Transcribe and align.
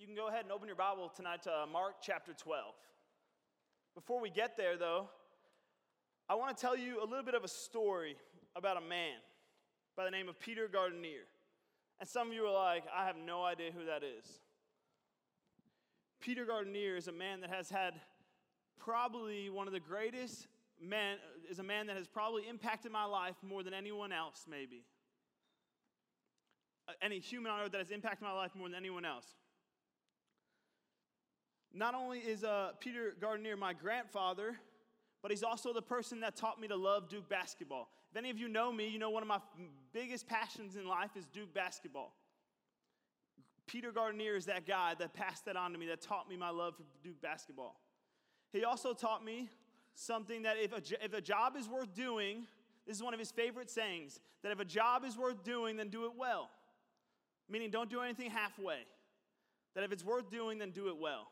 You 0.00 0.06
can 0.06 0.16
go 0.16 0.28
ahead 0.28 0.44
and 0.44 0.52
open 0.52 0.66
your 0.66 0.76
Bible 0.76 1.12
tonight 1.14 1.42
to 1.42 1.50
uh, 1.50 1.66
Mark 1.70 1.96
chapter 2.00 2.32
12. 2.32 2.72
Before 3.94 4.18
we 4.18 4.30
get 4.30 4.56
there, 4.56 4.78
though, 4.78 5.10
I 6.26 6.36
want 6.36 6.56
to 6.56 6.58
tell 6.58 6.74
you 6.74 7.02
a 7.02 7.04
little 7.04 7.22
bit 7.22 7.34
of 7.34 7.44
a 7.44 7.48
story 7.48 8.16
about 8.56 8.78
a 8.78 8.80
man 8.80 9.18
by 9.98 10.06
the 10.06 10.10
name 10.10 10.30
of 10.30 10.40
Peter 10.40 10.68
Gardenier. 10.68 11.26
And 12.00 12.08
some 12.08 12.28
of 12.28 12.32
you 12.32 12.46
are 12.46 12.52
like, 12.52 12.84
I 12.96 13.04
have 13.04 13.16
no 13.18 13.44
idea 13.44 13.72
who 13.76 13.84
that 13.84 14.02
is. 14.02 14.40
Peter 16.18 16.46
Gardenier 16.46 16.96
is 16.96 17.08
a 17.08 17.12
man 17.12 17.42
that 17.42 17.50
has 17.50 17.68
had 17.68 17.92
probably 18.78 19.50
one 19.50 19.66
of 19.66 19.74
the 19.74 19.80
greatest 19.80 20.46
men, 20.80 21.18
is 21.50 21.58
a 21.58 21.62
man 21.62 21.86
that 21.88 21.98
has 21.98 22.08
probably 22.08 22.48
impacted 22.48 22.90
my 22.90 23.04
life 23.04 23.36
more 23.46 23.62
than 23.62 23.74
anyone 23.74 24.12
else, 24.12 24.46
maybe. 24.50 24.86
Uh, 26.88 26.92
any 27.02 27.18
human 27.18 27.52
on 27.52 27.60
earth 27.60 27.72
that 27.72 27.80
has 27.82 27.90
impacted 27.90 28.22
my 28.22 28.32
life 28.32 28.52
more 28.54 28.66
than 28.66 28.78
anyone 28.78 29.04
else. 29.04 29.26
Not 31.72 31.94
only 31.94 32.18
is 32.18 32.42
uh, 32.44 32.72
Peter 32.80 33.14
Gardenier 33.20 33.56
my 33.56 33.72
grandfather, 33.72 34.56
but 35.22 35.30
he's 35.30 35.42
also 35.42 35.72
the 35.72 35.82
person 35.82 36.20
that 36.20 36.36
taught 36.36 36.60
me 36.60 36.68
to 36.68 36.76
love 36.76 37.08
Duke 37.08 37.28
basketball. 37.28 37.88
If 38.10 38.16
any 38.16 38.30
of 38.30 38.38
you 38.38 38.48
know 38.48 38.72
me, 38.72 38.88
you 38.88 38.98
know 38.98 39.10
one 39.10 39.22
of 39.22 39.28
my 39.28 39.38
biggest 39.92 40.26
passions 40.26 40.76
in 40.76 40.86
life 40.86 41.10
is 41.16 41.26
Duke 41.26 41.54
basketball. 41.54 42.14
Peter 43.66 43.92
Gardenier 43.92 44.36
is 44.36 44.46
that 44.46 44.66
guy 44.66 44.94
that 44.98 45.14
passed 45.14 45.44
that 45.44 45.56
on 45.56 45.72
to 45.72 45.78
me, 45.78 45.86
that 45.86 46.00
taught 46.00 46.28
me 46.28 46.36
my 46.36 46.50
love 46.50 46.74
for 46.76 46.82
Duke 47.04 47.20
basketball. 47.22 47.78
He 48.52 48.64
also 48.64 48.92
taught 48.92 49.24
me 49.24 49.48
something 49.94 50.42
that 50.42 50.56
if 50.58 50.72
a, 50.72 51.04
if 51.04 51.12
a 51.12 51.20
job 51.20 51.54
is 51.56 51.68
worth 51.68 51.94
doing, 51.94 52.46
this 52.84 52.96
is 52.96 53.02
one 53.02 53.14
of 53.14 53.20
his 53.20 53.30
favorite 53.30 53.70
sayings, 53.70 54.18
that 54.42 54.50
if 54.50 54.58
a 54.58 54.64
job 54.64 55.04
is 55.04 55.16
worth 55.16 55.44
doing, 55.44 55.76
then 55.76 55.88
do 55.88 56.06
it 56.06 56.12
well. 56.18 56.50
Meaning, 57.48 57.70
don't 57.70 57.90
do 57.90 58.00
anything 58.00 58.30
halfway. 58.30 58.80
That 59.74 59.84
if 59.84 59.92
it's 59.92 60.04
worth 60.04 60.30
doing, 60.30 60.58
then 60.58 60.70
do 60.70 60.88
it 60.88 60.96
well. 60.96 61.28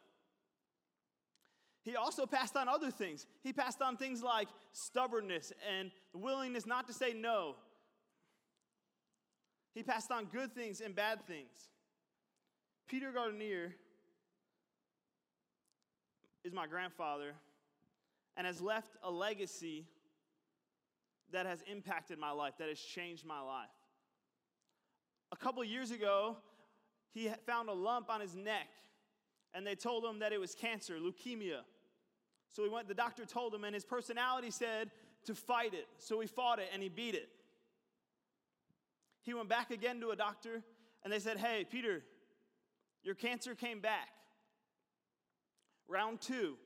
He 1.89 1.97
also 1.97 2.27
passed 2.27 2.55
on 2.55 2.69
other 2.69 2.91
things. 2.91 3.25
He 3.43 3.51
passed 3.51 3.81
on 3.81 3.97
things 3.97 4.23
like 4.23 4.49
stubbornness 4.73 5.55
and 5.75 5.91
willingness 6.13 6.67
not 6.67 6.87
to 6.89 6.93
say 6.93 7.15
no. 7.15 7.55
He 9.75 9.83
passed 9.83 10.11
on 10.11 10.27
good 10.27 10.55
things 10.55 10.83
and 10.83 10.95
bad 10.95 11.27
things. 11.27 11.71
Peter 12.89 13.11
Gardenier 13.11 13.73
is 16.45 16.53
my 16.53 16.67
grandfather 16.67 17.33
and 18.37 18.47
has 18.47 18.61
left 18.61 18.99
a 19.03 19.11
legacy 19.11 19.87
that 21.33 21.47
has 21.47 21.63
impacted 21.73 22.19
my 22.19 22.33
life, 22.33 22.53
that 22.59 22.69
has 22.69 22.79
changed 22.79 23.25
my 23.25 23.41
life. 23.41 23.69
A 25.33 25.37
couple 25.37 25.65
years 25.65 25.91
ago, 25.91 26.37
he 27.13 27.31
found 27.47 27.71
a 27.71 27.73
lump 27.73 28.11
on 28.11 28.21
his 28.21 28.35
neck, 28.37 28.69
and 29.55 29.67
they 29.67 29.75
told 29.75 30.05
him 30.05 30.19
that 30.19 30.35
it 30.35 30.39
was 30.39 30.55
cancer, 30.55 30.99
leukemia. 30.99 31.61
So 32.51 32.63
he 32.63 32.69
went, 32.69 32.89
the 32.89 32.95
doctor 32.95 33.25
told 33.25 33.55
him, 33.55 33.65
and 33.65 33.75
his 33.75 33.85
personality 33.85 34.51
said 34.51 34.91
to 35.27 35.35
fight 35.35 35.75
it. 35.75 35.87
So 35.99 36.21
he 36.21 36.27
fought 36.27 36.59
it 36.59 36.69
and 36.73 36.83
he 36.83 36.89
beat 36.89 37.15
it. 37.15 37.29
He 39.23 39.35
went 39.35 39.49
back 39.49 39.71
again 39.71 40.01
to 40.01 40.11
a 40.11 40.17
doctor, 40.17 40.63
and 41.05 41.13
they 41.13 41.19
said, 41.19 41.37
Hey, 41.37 41.67
Peter, 41.71 42.03
your 43.03 43.15
cancer 43.15 43.55
came 43.55 43.81
back. 43.81 44.09
Round 45.87 46.21
two, 46.21 46.57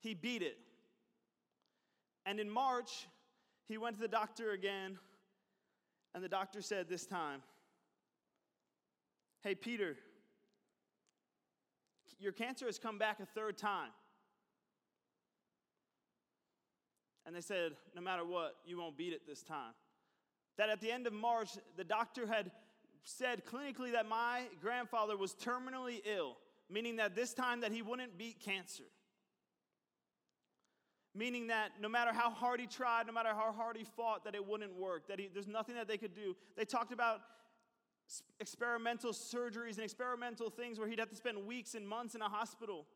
he 0.00 0.14
beat 0.14 0.42
it. 0.42 0.58
And 2.24 2.40
in 2.40 2.50
March, 2.50 3.06
he 3.68 3.78
went 3.78 3.94
to 3.94 4.02
the 4.02 4.08
doctor 4.08 4.50
again, 4.50 4.98
and 6.14 6.24
the 6.24 6.28
doctor 6.28 6.62
said 6.62 6.88
this 6.88 7.06
time, 7.06 7.42
Hey, 9.42 9.54
Peter, 9.54 9.96
your 12.18 12.32
cancer 12.32 12.66
has 12.66 12.78
come 12.78 12.98
back 12.98 13.20
a 13.20 13.26
third 13.26 13.56
time. 13.56 13.90
And 17.26 17.34
they 17.34 17.40
said, 17.40 17.72
No 17.94 18.00
matter 18.00 18.24
what, 18.24 18.54
you 18.64 18.78
won't 18.78 18.96
beat 18.96 19.12
it 19.12 19.26
this 19.26 19.42
time. 19.42 19.74
That 20.56 20.70
at 20.70 20.80
the 20.80 20.90
end 20.90 21.06
of 21.06 21.12
March, 21.12 21.50
the 21.76 21.84
doctor 21.84 22.26
had 22.26 22.50
said 23.02 23.44
clinically 23.44 23.92
that 23.92 24.08
my 24.08 24.42
grandfather 24.60 25.16
was 25.16 25.34
terminally 25.34 26.00
ill, 26.06 26.36
meaning 26.70 26.96
that 26.96 27.14
this 27.14 27.34
time 27.34 27.60
that 27.60 27.72
he 27.72 27.82
wouldn't 27.82 28.16
beat 28.16 28.40
cancer. 28.40 28.84
Meaning 31.14 31.46
that 31.48 31.72
no 31.80 31.88
matter 31.88 32.12
how 32.12 32.30
hard 32.30 32.60
he 32.60 32.66
tried, 32.66 33.06
no 33.06 33.12
matter 33.12 33.30
how 33.30 33.52
hard 33.52 33.76
he 33.76 33.84
fought, 33.84 34.24
that 34.24 34.34
it 34.34 34.46
wouldn't 34.46 34.74
work, 34.74 35.08
that 35.08 35.18
he, 35.18 35.28
there's 35.32 35.46
nothing 35.46 35.74
that 35.74 35.88
they 35.88 35.96
could 35.96 36.14
do. 36.14 36.36
They 36.56 36.64
talked 36.64 36.92
about 36.92 37.20
experimental 38.38 39.12
surgeries 39.12 39.76
and 39.76 39.84
experimental 39.84 40.50
things 40.50 40.78
where 40.78 40.88
he'd 40.88 40.98
have 40.98 41.10
to 41.10 41.16
spend 41.16 41.46
weeks 41.46 41.74
and 41.74 41.88
months 41.88 42.14
in 42.14 42.22
a 42.22 42.28
hospital. 42.28 42.86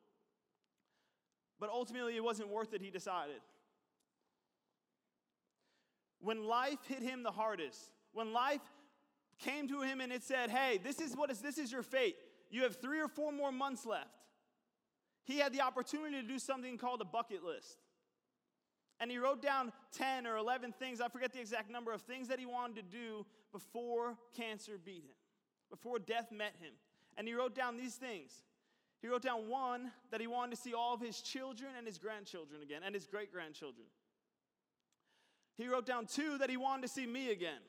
But 1.58 1.70
ultimately, 1.70 2.16
it 2.16 2.24
wasn't 2.24 2.48
worth 2.48 2.72
it, 2.74 2.80
he 2.80 2.90
decided. 2.90 3.40
When 6.20 6.44
life 6.44 6.78
hit 6.86 7.02
him 7.02 7.22
the 7.22 7.30
hardest, 7.30 7.92
when 8.12 8.32
life 8.32 8.60
came 9.38 9.68
to 9.68 9.80
him 9.82 10.00
and 10.00 10.12
it 10.12 10.22
said, 10.22 10.50
Hey, 10.50 10.78
this 10.82 11.00
is 11.00 11.16
what 11.16 11.30
is 11.30 11.40
this 11.40 11.58
is 11.58 11.72
your 11.72 11.82
fate. 11.82 12.16
You 12.50 12.62
have 12.62 12.76
three 12.76 13.00
or 13.00 13.08
four 13.08 13.32
more 13.32 13.52
months 13.52 13.86
left. 13.86 14.08
He 15.24 15.38
had 15.38 15.52
the 15.52 15.60
opportunity 15.60 16.20
to 16.20 16.26
do 16.26 16.38
something 16.38 16.76
called 16.76 17.00
a 17.00 17.04
bucket 17.04 17.44
list. 17.44 17.78
And 18.98 19.10
he 19.10 19.18
wrote 19.18 19.40
down 19.40 19.72
10 19.92 20.26
or 20.26 20.36
11 20.36 20.74
things, 20.78 21.00
I 21.00 21.08
forget 21.08 21.32
the 21.32 21.40
exact 21.40 21.70
number 21.70 21.92
of 21.92 22.02
things 22.02 22.28
that 22.28 22.38
he 22.38 22.44
wanted 22.44 22.76
to 22.76 22.82
do 22.82 23.24
before 23.50 24.16
cancer 24.36 24.72
beat 24.84 25.04
him, 25.04 25.16
before 25.70 25.98
death 25.98 26.30
met 26.30 26.52
him. 26.60 26.72
And 27.16 27.26
he 27.26 27.32
wrote 27.32 27.54
down 27.54 27.78
these 27.78 27.94
things. 27.94 28.42
He 29.00 29.08
wrote 29.08 29.22
down 29.22 29.48
one, 29.48 29.90
that 30.10 30.20
he 30.20 30.26
wanted 30.26 30.56
to 30.56 30.60
see 30.60 30.74
all 30.74 30.92
of 30.92 31.00
his 31.00 31.22
children 31.22 31.70
and 31.78 31.86
his 31.86 31.96
grandchildren 31.96 32.60
again, 32.62 32.82
and 32.84 32.94
his 32.94 33.06
great 33.06 33.32
grandchildren. 33.32 33.86
He 35.60 35.68
wrote 35.68 35.86
down 35.86 36.06
two, 36.06 36.38
that 36.38 36.48
he 36.48 36.56
wanted 36.56 36.82
to 36.82 36.88
see 36.88 37.06
me 37.06 37.30
again. 37.30 37.60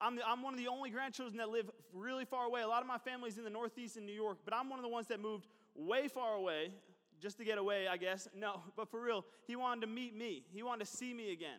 I'm, 0.00 0.16
the, 0.16 0.26
I'm 0.26 0.42
one 0.42 0.52
of 0.52 0.58
the 0.58 0.68
only 0.68 0.90
grandchildren 0.90 1.38
that 1.38 1.48
live 1.48 1.70
really 1.92 2.24
far 2.24 2.46
away. 2.46 2.62
A 2.62 2.68
lot 2.68 2.82
of 2.82 2.88
my 2.88 2.98
family's 2.98 3.38
in 3.38 3.44
the 3.44 3.50
Northeast 3.50 3.96
in 3.96 4.04
New 4.04 4.12
York, 4.12 4.38
but 4.44 4.52
I'm 4.54 4.68
one 4.68 4.78
of 4.78 4.82
the 4.82 4.90
ones 4.90 5.06
that 5.06 5.20
moved 5.20 5.46
way 5.74 6.08
far 6.08 6.34
away 6.34 6.72
just 7.20 7.38
to 7.38 7.44
get 7.44 7.58
away, 7.58 7.88
I 7.88 7.96
guess. 7.96 8.28
No, 8.36 8.62
but 8.76 8.90
for 8.90 9.00
real, 9.00 9.24
he 9.46 9.56
wanted 9.56 9.82
to 9.82 9.86
meet 9.86 10.14
me. 10.14 10.44
He 10.52 10.62
wanted 10.62 10.86
to 10.86 10.90
see 10.90 11.14
me 11.14 11.32
again. 11.32 11.58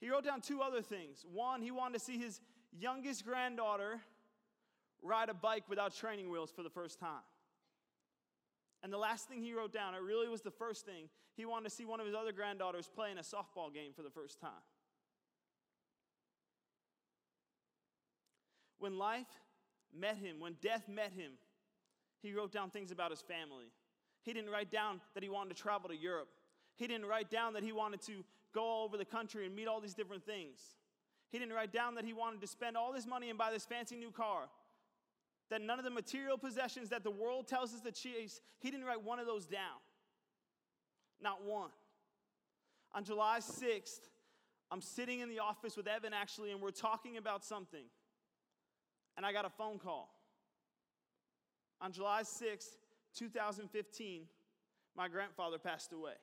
He 0.00 0.08
wrote 0.08 0.24
down 0.24 0.40
two 0.40 0.60
other 0.60 0.82
things. 0.82 1.24
One, 1.30 1.60
he 1.60 1.70
wanted 1.70 1.98
to 1.98 2.04
see 2.04 2.18
his 2.18 2.40
youngest 2.72 3.24
granddaughter 3.24 4.00
ride 5.02 5.28
a 5.28 5.34
bike 5.34 5.64
without 5.68 5.94
training 5.94 6.30
wheels 6.30 6.50
for 6.50 6.62
the 6.62 6.70
first 6.70 7.00
time. 7.00 7.22
And 8.82 8.92
the 8.92 8.98
last 8.98 9.28
thing 9.28 9.42
he 9.42 9.52
wrote 9.52 9.72
down, 9.72 9.94
it 9.94 10.02
really 10.02 10.28
was 10.28 10.40
the 10.40 10.50
first 10.50 10.86
thing, 10.86 11.08
he 11.36 11.44
wanted 11.44 11.68
to 11.68 11.74
see 11.74 11.84
one 11.84 12.00
of 12.00 12.06
his 12.06 12.14
other 12.14 12.32
granddaughters 12.32 12.88
play 12.94 13.10
in 13.10 13.18
a 13.18 13.22
softball 13.22 13.72
game 13.72 13.92
for 13.94 14.02
the 14.02 14.10
first 14.10 14.40
time. 14.40 14.50
When 18.78 18.98
life 18.98 19.28
met 19.94 20.16
him, 20.16 20.40
when 20.40 20.54
death 20.62 20.88
met 20.88 21.12
him, 21.12 21.32
he 22.22 22.32
wrote 22.32 22.52
down 22.52 22.70
things 22.70 22.90
about 22.90 23.10
his 23.10 23.20
family. 23.20 23.66
He 24.22 24.32
didn't 24.32 24.50
write 24.50 24.70
down 24.70 25.00
that 25.14 25.22
he 25.22 25.28
wanted 25.28 25.56
to 25.56 25.62
travel 25.62 25.88
to 25.88 25.96
Europe. 25.96 26.28
He 26.76 26.86
didn't 26.86 27.06
write 27.06 27.30
down 27.30 27.54
that 27.54 27.62
he 27.62 27.72
wanted 27.72 28.00
to 28.02 28.24
go 28.54 28.62
all 28.62 28.84
over 28.84 28.96
the 28.96 29.04
country 29.04 29.46
and 29.46 29.54
meet 29.54 29.68
all 29.68 29.80
these 29.80 29.94
different 29.94 30.24
things. 30.24 30.58
He 31.30 31.38
didn't 31.38 31.54
write 31.54 31.72
down 31.72 31.94
that 31.94 32.04
he 32.04 32.12
wanted 32.12 32.40
to 32.40 32.46
spend 32.46 32.76
all 32.76 32.92
this 32.92 33.06
money 33.06 33.28
and 33.28 33.38
buy 33.38 33.50
this 33.50 33.64
fancy 33.64 33.96
new 33.96 34.10
car. 34.10 34.48
That 35.50 35.60
none 35.60 35.78
of 35.78 35.84
the 35.84 35.90
material 35.90 36.38
possessions 36.38 36.88
that 36.90 37.02
the 37.02 37.10
world 37.10 37.48
tells 37.48 37.74
us 37.74 37.80
to 37.80 37.92
chase, 37.92 38.40
he 38.60 38.70
didn't 38.70 38.86
write 38.86 39.02
one 39.02 39.18
of 39.18 39.26
those 39.26 39.46
down. 39.46 39.80
Not 41.20 41.44
one. 41.44 41.70
On 42.94 43.04
July 43.04 43.38
6th, 43.40 44.08
I'm 44.70 44.80
sitting 44.80 45.20
in 45.20 45.28
the 45.28 45.40
office 45.40 45.76
with 45.76 45.86
Evan 45.86 46.12
actually, 46.12 46.52
and 46.52 46.60
we're 46.60 46.70
talking 46.70 47.16
about 47.16 47.44
something 47.44 47.84
and 49.20 49.26
I 49.26 49.32
got 49.32 49.44
a 49.44 49.50
phone 49.50 49.78
call. 49.78 50.14
On 51.82 51.92
July 51.92 52.22
6th, 52.22 52.76
2015, 53.14 54.22
my 54.96 55.08
grandfather 55.08 55.58
passed 55.58 55.92
away. 55.92 56.14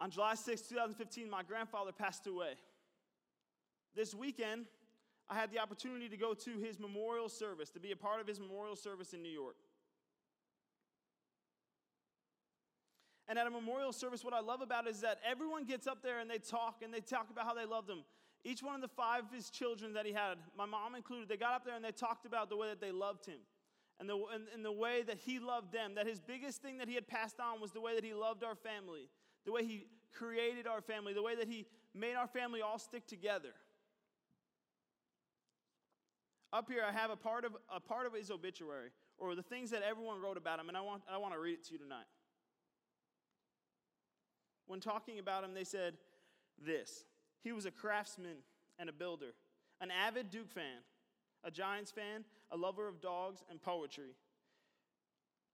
On 0.00 0.10
July 0.10 0.34
6, 0.34 0.62
2015, 0.62 1.28
my 1.28 1.42
grandfather 1.42 1.92
passed 1.92 2.26
away. 2.26 2.54
This 3.94 4.14
weekend, 4.14 4.66
I 5.28 5.34
had 5.34 5.50
the 5.52 5.58
opportunity 5.58 6.08
to 6.08 6.16
go 6.16 6.32
to 6.32 6.58
his 6.58 6.80
memorial 6.80 7.28
service, 7.28 7.70
to 7.70 7.80
be 7.80 7.92
a 7.92 7.96
part 7.96 8.20
of 8.20 8.26
his 8.26 8.40
memorial 8.40 8.76
service 8.76 9.12
in 9.12 9.22
New 9.22 9.30
York. 9.30 9.56
And 13.28 13.38
at 13.38 13.46
a 13.46 13.50
memorial 13.50 13.92
service, 13.92 14.24
what 14.24 14.34
I 14.34 14.40
love 14.40 14.60
about 14.60 14.86
it 14.86 14.90
is 14.90 15.02
that 15.02 15.18
everyone 15.24 15.64
gets 15.64 15.86
up 15.86 16.02
there 16.02 16.18
and 16.18 16.28
they 16.28 16.38
talk 16.38 16.82
and 16.82 16.92
they 16.92 17.00
talk 17.00 17.30
about 17.30 17.44
how 17.44 17.54
they 17.54 17.64
loved 17.64 17.88
him. 17.88 18.02
Each 18.42 18.62
one 18.62 18.74
of 18.74 18.80
the 18.80 18.88
five 18.88 19.24
of 19.24 19.32
his 19.32 19.50
children 19.50 19.92
that 19.92 20.06
he 20.06 20.12
had, 20.12 20.38
my 20.56 20.66
mom 20.66 20.96
included, 20.96 21.28
they 21.28 21.36
got 21.36 21.52
up 21.52 21.64
there 21.64 21.76
and 21.76 21.84
they 21.84 21.92
talked 21.92 22.26
about 22.26 22.48
the 22.48 22.56
way 22.56 22.68
that 22.68 22.80
they 22.80 22.90
loved 22.90 23.26
him 23.26 23.38
and 24.00 24.08
the, 24.08 24.16
and, 24.34 24.46
and 24.52 24.64
the 24.64 24.72
way 24.72 25.02
that 25.02 25.18
he 25.18 25.38
loved 25.38 25.72
them. 25.72 25.94
That 25.94 26.08
his 26.08 26.18
biggest 26.18 26.62
thing 26.62 26.78
that 26.78 26.88
he 26.88 26.94
had 26.94 27.06
passed 27.06 27.38
on 27.38 27.60
was 27.60 27.70
the 27.70 27.80
way 27.80 27.94
that 27.94 28.02
he 28.02 28.14
loved 28.14 28.42
our 28.42 28.56
family, 28.56 29.08
the 29.44 29.52
way 29.52 29.64
he 29.64 29.86
created 30.12 30.66
our 30.66 30.80
family, 30.80 31.12
the 31.12 31.22
way 31.22 31.34
that 31.34 31.48
He 31.48 31.66
made 31.94 32.14
our 32.14 32.26
family 32.26 32.62
all 32.62 32.78
stick 32.78 33.06
together. 33.06 33.50
Up 36.52 36.68
here, 36.68 36.82
I 36.86 36.92
have 36.92 37.10
a 37.10 37.16
part 37.16 37.44
of, 37.44 37.56
a 37.72 37.78
part 37.78 38.06
of 38.06 38.14
his 38.14 38.30
obituary, 38.30 38.90
or 39.18 39.34
the 39.34 39.42
things 39.42 39.70
that 39.70 39.82
everyone 39.82 40.20
wrote 40.20 40.36
about 40.36 40.58
him, 40.58 40.68
and 40.68 40.76
I 40.76 40.80
want, 40.80 41.02
I 41.08 41.16
want 41.18 41.32
to 41.34 41.38
read 41.38 41.54
it 41.54 41.64
to 41.66 41.72
you 41.72 41.78
tonight. 41.78 42.06
When 44.66 44.80
talking 44.80 45.18
about 45.20 45.44
him, 45.44 45.54
they 45.54 45.64
said 45.64 45.94
this 46.64 47.04
He 47.42 47.52
was 47.52 47.66
a 47.66 47.70
craftsman 47.70 48.38
and 48.78 48.88
a 48.88 48.92
builder, 48.92 49.34
an 49.80 49.90
avid 49.90 50.30
Duke 50.30 50.50
fan, 50.50 50.82
a 51.44 51.50
Giants 51.50 51.92
fan, 51.92 52.24
a 52.50 52.56
lover 52.56 52.88
of 52.88 53.00
dogs 53.00 53.44
and 53.48 53.62
poetry. 53.62 54.16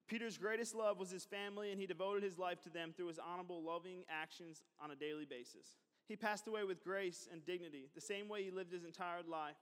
Peter's 0.06 0.38
greatest 0.38 0.74
love 0.74 0.98
was 0.98 1.10
his 1.10 1.24
family, 1.24 1.72
and 1.72 1.80
he 1.80 1.86
devoted 1.86 2.22
his 2.22 2.38
life 2.38 2.60
to 2.62 2.70
them 2.70 2.92
through 2.96 3.08
his 3.08 3.18
honorable, 3.18 3.62
loving 3.62 4.04
actions 4.08 4.62
on 4.80 4.92
a 4.92 4.96
daily 4.96 5.24
basis. 5.24 5.76
He 6.06 6.14
passed 6.14 6.46
away 6.46 6.62
with 6.62 6.84
grace 6.84 7.28
and 7.32 7.44
dignity, 7.44 7.88
the 7.94 8.00
same 8.00 8.28
way 8.28 8.44
he 8.44 8.50
lived 8.52 8.72
his 8.72 8.84
entire 8.84 9.22
life. 9.28 9.56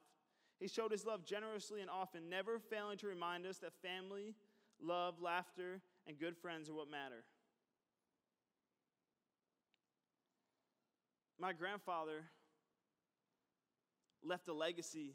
He 0.60 0.68
showed 0.68 0.92
his 0.92 1.06
love 1.06 1.24
generously 1.24 1.80
and 1.80 1.88
often, 1.88 2.28
never 2.28 2.58
failing 2.58 2.98
to 2.98 3.06
remind 3.06 3.46
us 3.46 3.58
that 3.58 3.72
family, 3.82 4.34
love, 4.82 5.20
laughter, 5.20 5.80
and 6.06 6.18
good 6.18 6.36
friends 6.36 6.68
are 6.68 6.74
what 6.74 6.90
matter. 6.90 7.24
My 11.40 11.52
grandfather 11.52 12.24
left 14.22 14.48
a 14.48 14.54
legacy 14.54 15.14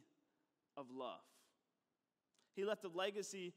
of 0.75 0.87
love. 0.91 1.21
He 2.55 2.65
left 2.65 2.83
a 2.83 2.89
legacy 2.89 3.53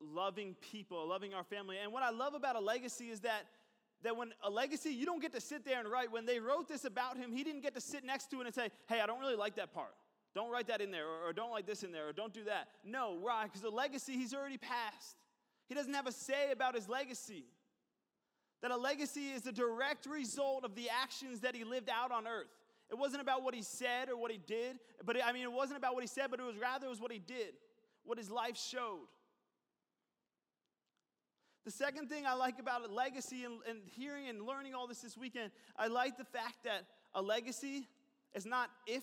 loving 0.00 0.54
people, 0.60 1.06
loving 1.08 1.34
our 1.34 1.44
family. 1.44 1.76
And 1.82 1.92
what 1.92 2.02
I 2.02 2.10
love 2.10 2.34
about 2.34 2.56
a 2.56 2.60
legacy 2.60 3.10
is 3.10 3.20
that 3.20 3.46
that 4.02 4.16
when 4.16 4.32
a 4.42 4.50
legacy, 4.50 4.90
you 4.90 5.06
don't 5.06 5.22
get 5.22 5.32
to 5.32 5.40
sit 5.40 5.64
there 5.64 5.80
and 5.80 5.90
write. 5.90 6.12
When 6.12 6.26
they 6.26 6.38
wrote 6.38 6.68
this 6.68 6.84
about 6.84 7.16
him, 7.16 7.32
he 7.32 7.42
didn't 7.42 7.62
get 7.62 7.74
to 7.74 7.80
sit 7.80 8.04
next 8.04 8.30
to 8.30 8.40
it 8.40 8.46
and 8.46 8.54
say, 8.54 8.68
hey, 8.88 9.00
I 9.00 9.06
don't 9.06 9.18
really 9.18 9.36
like 9.36 9.56
that 9.56 9.72
part. 9.72 9.94
Don't 10.34 10.50
write 10.50 10.66
that 10.68 10.82
in 10.82 10.90
there, 10.90 11.06
or, 11.06 11.30
or 11.30 11.32
don't 11.32 11.50
like 11.50 11.66
this 11.66 11.82
in 11.82 11.92
there, 11.92 12.08
or 12.08 12.12
don't 12.12 12.32
do 12.32 12.44
that. 12.44 12.68
No, 12.84 13.16
why? 13.18 13.44
Because 13.44 13.62
the 13.62 13.70
legacy 13.70 14.12
he's 14.12 14.34
already 14.34 14.58
passed. 14.58 15.16
He 15.66 15.74
doesn't 15.74 15.94
have 15.94 16.06
a 16.06 16.12
say 16.12 16.52
about 16.52 16.74
his 16.74 16.88
legacy. 16.88 17.46
That 18.62 18.70
a 18.70 18.76
legacy 18.76 19.30
is 19.30 19.46
a 19.46 19.52
direct 19.52 20.06
result 20.06 20.64
of 20.64 20.74
the 20.74 20.88
actions 21.02 21.40
that 21.40 21.54
he 21.54 21.64
lived 21.64 21.88
out 21.88 22.12
on 22.12 22.26
earth. 22.26 22.46
It 22.90 22.98
wasn't 22.98 23.22
about 23.22 23.42
what 23.42 23.54
he 23.54 23.62
said 23.62 24.08
or 24.08 24.16
what 24.16 24.30
he 24.30 24.38
did, 24.38 24.78
but 25.04 25.16
I 25.24 25.32
mean, 25.32 25.42
it 25.42 25.52
wasn't 25.52 25.78
about 25.78 25.94
what 25.94 26.02
he 26.02 26.06
said, 26.06 26.30
but 26.30 26.38
it 26.38 26.44
was 26.44 26.56
rather 26.56 26.86
it 26.86 26.90
was 26.90 27.00
what 27.00 27.10
he 27.10 27.18
did, 27.18 27.54
what 28.04 28.18
his 28.18 28.30
life 28.30 28.56
showed. 28.56 29.08
The 31.66 31.72
second 31.72 32.08
thing 32.08 32.26
I 32.26 32.34
like 32.34 32.60
about 32.60 32.88
a 32.88 32.92
legacy 32.92 33.42
and, 33.42 33.54
and 33.68 33.80
hearing 33.86 34.28
and 34.28 34.46
learning 34.46 34.72
all 34.72 34.86
this 34.86 35.00
this 35.00 35.16
weekend, 35.16 35.50
I 35.76 35.88
like 35.88 36.16
the 36.16 36.24
fact 36.24 36.62
that 36.62 36.84
a 37.12 37.20
legacy 37.20 37.88
is 38.34 38.46
not 38.46 38.70
if 38.86 39.02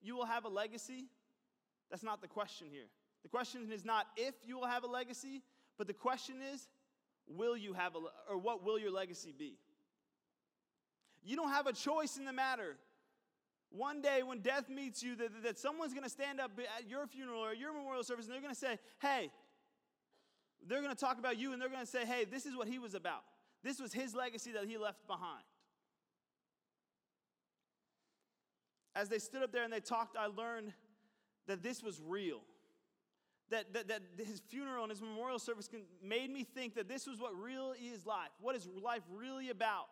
you 0.00 0.16
will 0.16 0.24
have 0.24 0.46
a 0.46 0.48
legacy. 0.48 1.04
That's 1.90 2.02
not 2.02 2.22
the 2.22 2.26
question 2.26 2.68
here. 2.70 2.86
The 3.24 3.28
question 3.28 3.70
is 3.70 3.84
not 3.84 4.06
if 4.16 4.34
you 4.46 4.56
will 4.56 4.66
have 4.66 4.84
a 4.84 4.86
legacy, 4.86 5.42
but 5.76 5.86
the 5.86 5.92
question 5.92 6.36
is, 6.54 6.66
will 7.26 7.58
you 7.58 7.74
have 7.74 7.94
a, 7.94 7.98
or 8.30 8.38
what 8.38 8.64
will 8.64 8.78
your 8.78 8.90
legacy 8.90 9.34
be? 9.38 9.58
You 11.22 11.36
don't 11.36 11.50
have 11.50 11.66
a 11.66 11.74
choice 11.74 12.16
in 12.16 12.24
the 12.24 12.32
matter. 12.32 12.78
One 13.68 14.00
day 14.00 14.22
when 14.22 14.40
death 14.40 14.70
meets 14.70 15.02
you, 15.02 15.14
that, 15.16 15.42
that 15.42 15.58
someone's 15.58 15.92
gonna 15.92 16.08
stand 16.08 16.40
up 16.40 16.52
at 16.78 16.88
your 16.88 17.06
funeral 17.06 17.44
or 17.44 17.52
your 17.52 17.74
memorial 17.74 18.02
service 18.02 18.24
and 18.24 18.34
they're 18.34 18.40
gonna 18.40 18.54
say, 18.54 18.78
hey, 18.98 19.30
they're 20.66 20.82
going 20.82 20.94
to 20.94 21.00
talk 21.00 21.18
about 21.18 21.38
you 21.38 21.52
and 21.52 21.60
they're 21.60 21.68
going 21.68 21.84
to 21.84 21.86
say, 21.86 22.04
hey, 22.04 22.24
this 22.24 22.46
is 22.46 22.56
what 22.56 22.68
he 22.68 22.78
was 22.78 22.94
about. 22.94 23.22
This 23.62 23.80
was 23.80 23.92
his 23.92 24.14
legacy 24.14 24.52
that 24.52 24.64
he 24.66 24.78
left 24.78 25.06
behind. 25.06 25.44
As 28.94 29.08
they 29.08 29.18
stood 29.18 29.42
up 29.42 29.52
there 29.52 29.62
and 29.62 29.72
they 29.72 29.80
talked, 29.80 30.16
I 30.16 30.26
learned 30.26 30.72
that 31.46 31.62
this 31.62 31.82
was 31.82 32.00
real. 32.04 32.40
That, 33.50 33.72
that, 33.72 33.88
that 33.88 34.02
his 34.18 34.42
funeral 34.50 34.84
and 34.84 34.90
his 34.90 35.00
memorial 35.00 35.38
service 35.38 35.70
made 36.02 36.30
me 36.30 36.44
think 36.44 36.74
that 36.74 36.88
this 36.88 37.06
was 37.06 37.18
what 37.18 37.34
real 37.34 37.74
is 37.80 38.04
life. 38.04 38.28
What 38.40 38.54
is 38.54 38.68
life 38.82 39.02
really 39.10 39.48
about? 39.50 39.86